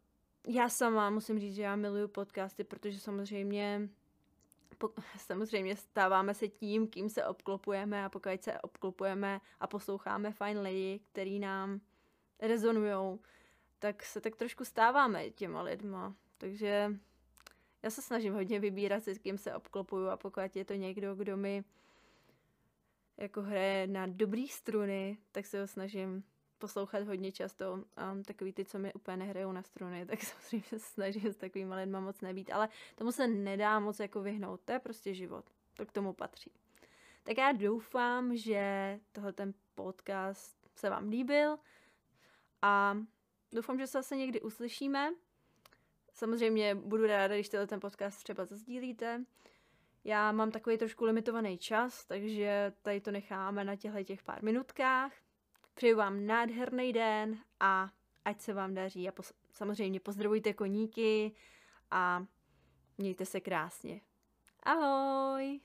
já 0.48 0.70
sama 0.70 1.10
musím 1.10 1.40
říct, 1.40 1.56
že 1.56 1.62
já 1.62 1.76
miluju 1.76 2.08
podcasty, 2.08 2.64
protože 2.64 3.00
samozřejmě 3.00 3.90
po, 4.78 4.90
samozřejmě 5.18 5.76
stáváme 5.76 6.34
se 6.34 6.48
tím, 6.48 6.88
kým 6.88 7.10
se 7.10 7.26
obklopujeme 7.26 8.06
a 8.06 8.10
pokud 8.10 8.44
se 8.44 8.62
obklopujeme 8.62 9.42
a 9.60 9.68
posloucháme 9.68 10.32
fajn 10.32 10.60
lidi, 10.60 11.00
který 11.12 11.40
nám 11.40 11.82
rezonujou, 12.40 13.20
tak 13.80 14.04
se 14.04 14.22
tak 14.22 14.36
trošku 14.36 14.66
stáváme 14.66 15.30
těma 15.30 15.62
lidma. 15.62 16.16
Takže 16.38 16.96
já 17.84 17.90
se 17.90 18.02
snažím 18.02 18.34
hodně 18.34 18.60
vybírat, 18.60 19.08
s 19.08 19.18
kým 19.18 19.38
se 19.38 19.56
obklopuju 19.56 20.08
a 20.08 20.18
pokud 20.18 20.56
je 20.56 20.66
to 20.66 20.74
někdo, 20.74 21.16
kdo 21.16 21.38
mi 21.38 21.64
jako 23.18 23.42
hraje 23.42 23.88
na 23.88 24.08
dobrý 24.08 24.48
struny, 24.48 25.18
tak 25.32 25.46
se 25.46 25.62
ho 25.62 25.68
snažím 25.68 26.24
poslouchat 26.58 27.08
hodně 27.08 27.32
často. 27.32 27.74
Um, 27.74 28.24
takový 28.24 28.54
ty, 28.54 28.66
co 28.66 28.80
mi 28.80 28.94
úplně 28.94 29.18
nehrajou 29.18 29.52
na 29.52 29.64
struny, 29.64 30.06
tak 30.06 30.24
samozřejmě 30.24 30.68
se 30.70 30.80
snažím 30.80 31.34
s 31.34 31.36
takovými 31.36 31.76
lidmi 31.76 31.98
moc 32.02 32.22
nebýt. 32.22 32.52
Ale 32.52 32.70
tomu 32.96 33.12
se 33.12 33.28
nedá 33.28 33.80
moc 33.80 34.00
jako 34.00 34.22
vyhnout. 34.22 34.62
To 34.66 34.72
je 34.72 34.80
prostě 34.80 35.14
život. 35.14 35.46
To 35.78 35.86
k 35.86 35.92
tomu 35.92 36.14
patří. 36.14 36.52
Tak 37.24 37.38
já 37.38 37.52
doufám, 37.52 38.38
že 38.38 39.00
tohle 39.12 39.34
ten 39.34 39.54
podcast 39.76 40.70
se 40.76 40.90
vám 40.90 41.10
líbil 41.10 41.58
a 42.62 42.98
doufám, 43.52 43.80
že 43.80 43.88
se 43.88 43.98
zase 43.98 44.16
někdy 44.16 44.42
uslyšíme. 44.42 45.14
Samozřejmě 46.16 46.76
budu 46.76 47.06
ráda, 47.08 47.36
když 47.36 47.50
ten 47.50 47.80
podcast 47.80 48.24
třeba 48.24 48.46
zazdílíte. 48.46 49.26
Já 50.04 50.32
mám 50.32 50.52
takový 50.52 50.78
trošku 50.78 51.06
limitovaný 51.06 51.58
čas, 51.58 52.06
takže 52.06 52.74
tady 52.82 53.02
to 53.02 53.12
necháme 53.12 53.64
na 53.64 53.76
těchto 53.76 54.04
těch 54.04 54.24
pár 54.24 54.44
minutkách. 54.44 55.14
Přeju 55.74 55.98
vám 55.98 56.26
nádherný 56.26 56.94
den 56.94 57.38
a 57.60 57.90
ať 58.26 58.42
se 58.42 58.54
vám 58.54 58.74
daří 58.74 59.10
a 59.10 59.12
pos- 59.12 59.34
samozřejmě 59.52 60.00
pozdravujte 60.00 60.54
koníky 60.54 61.32
a 61.92 62.26
mějte 62.98 63.26
se 63.26 63.40
krásně. 63.40 64.02
Ahoj! 64.64 65.60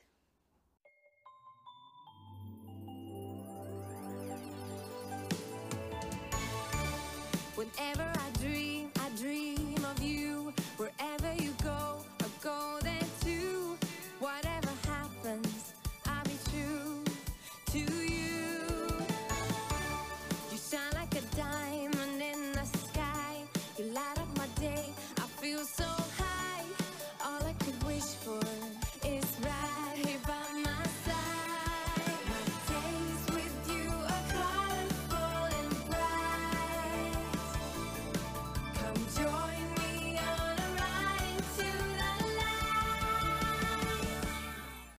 Whenever 7.56 8.20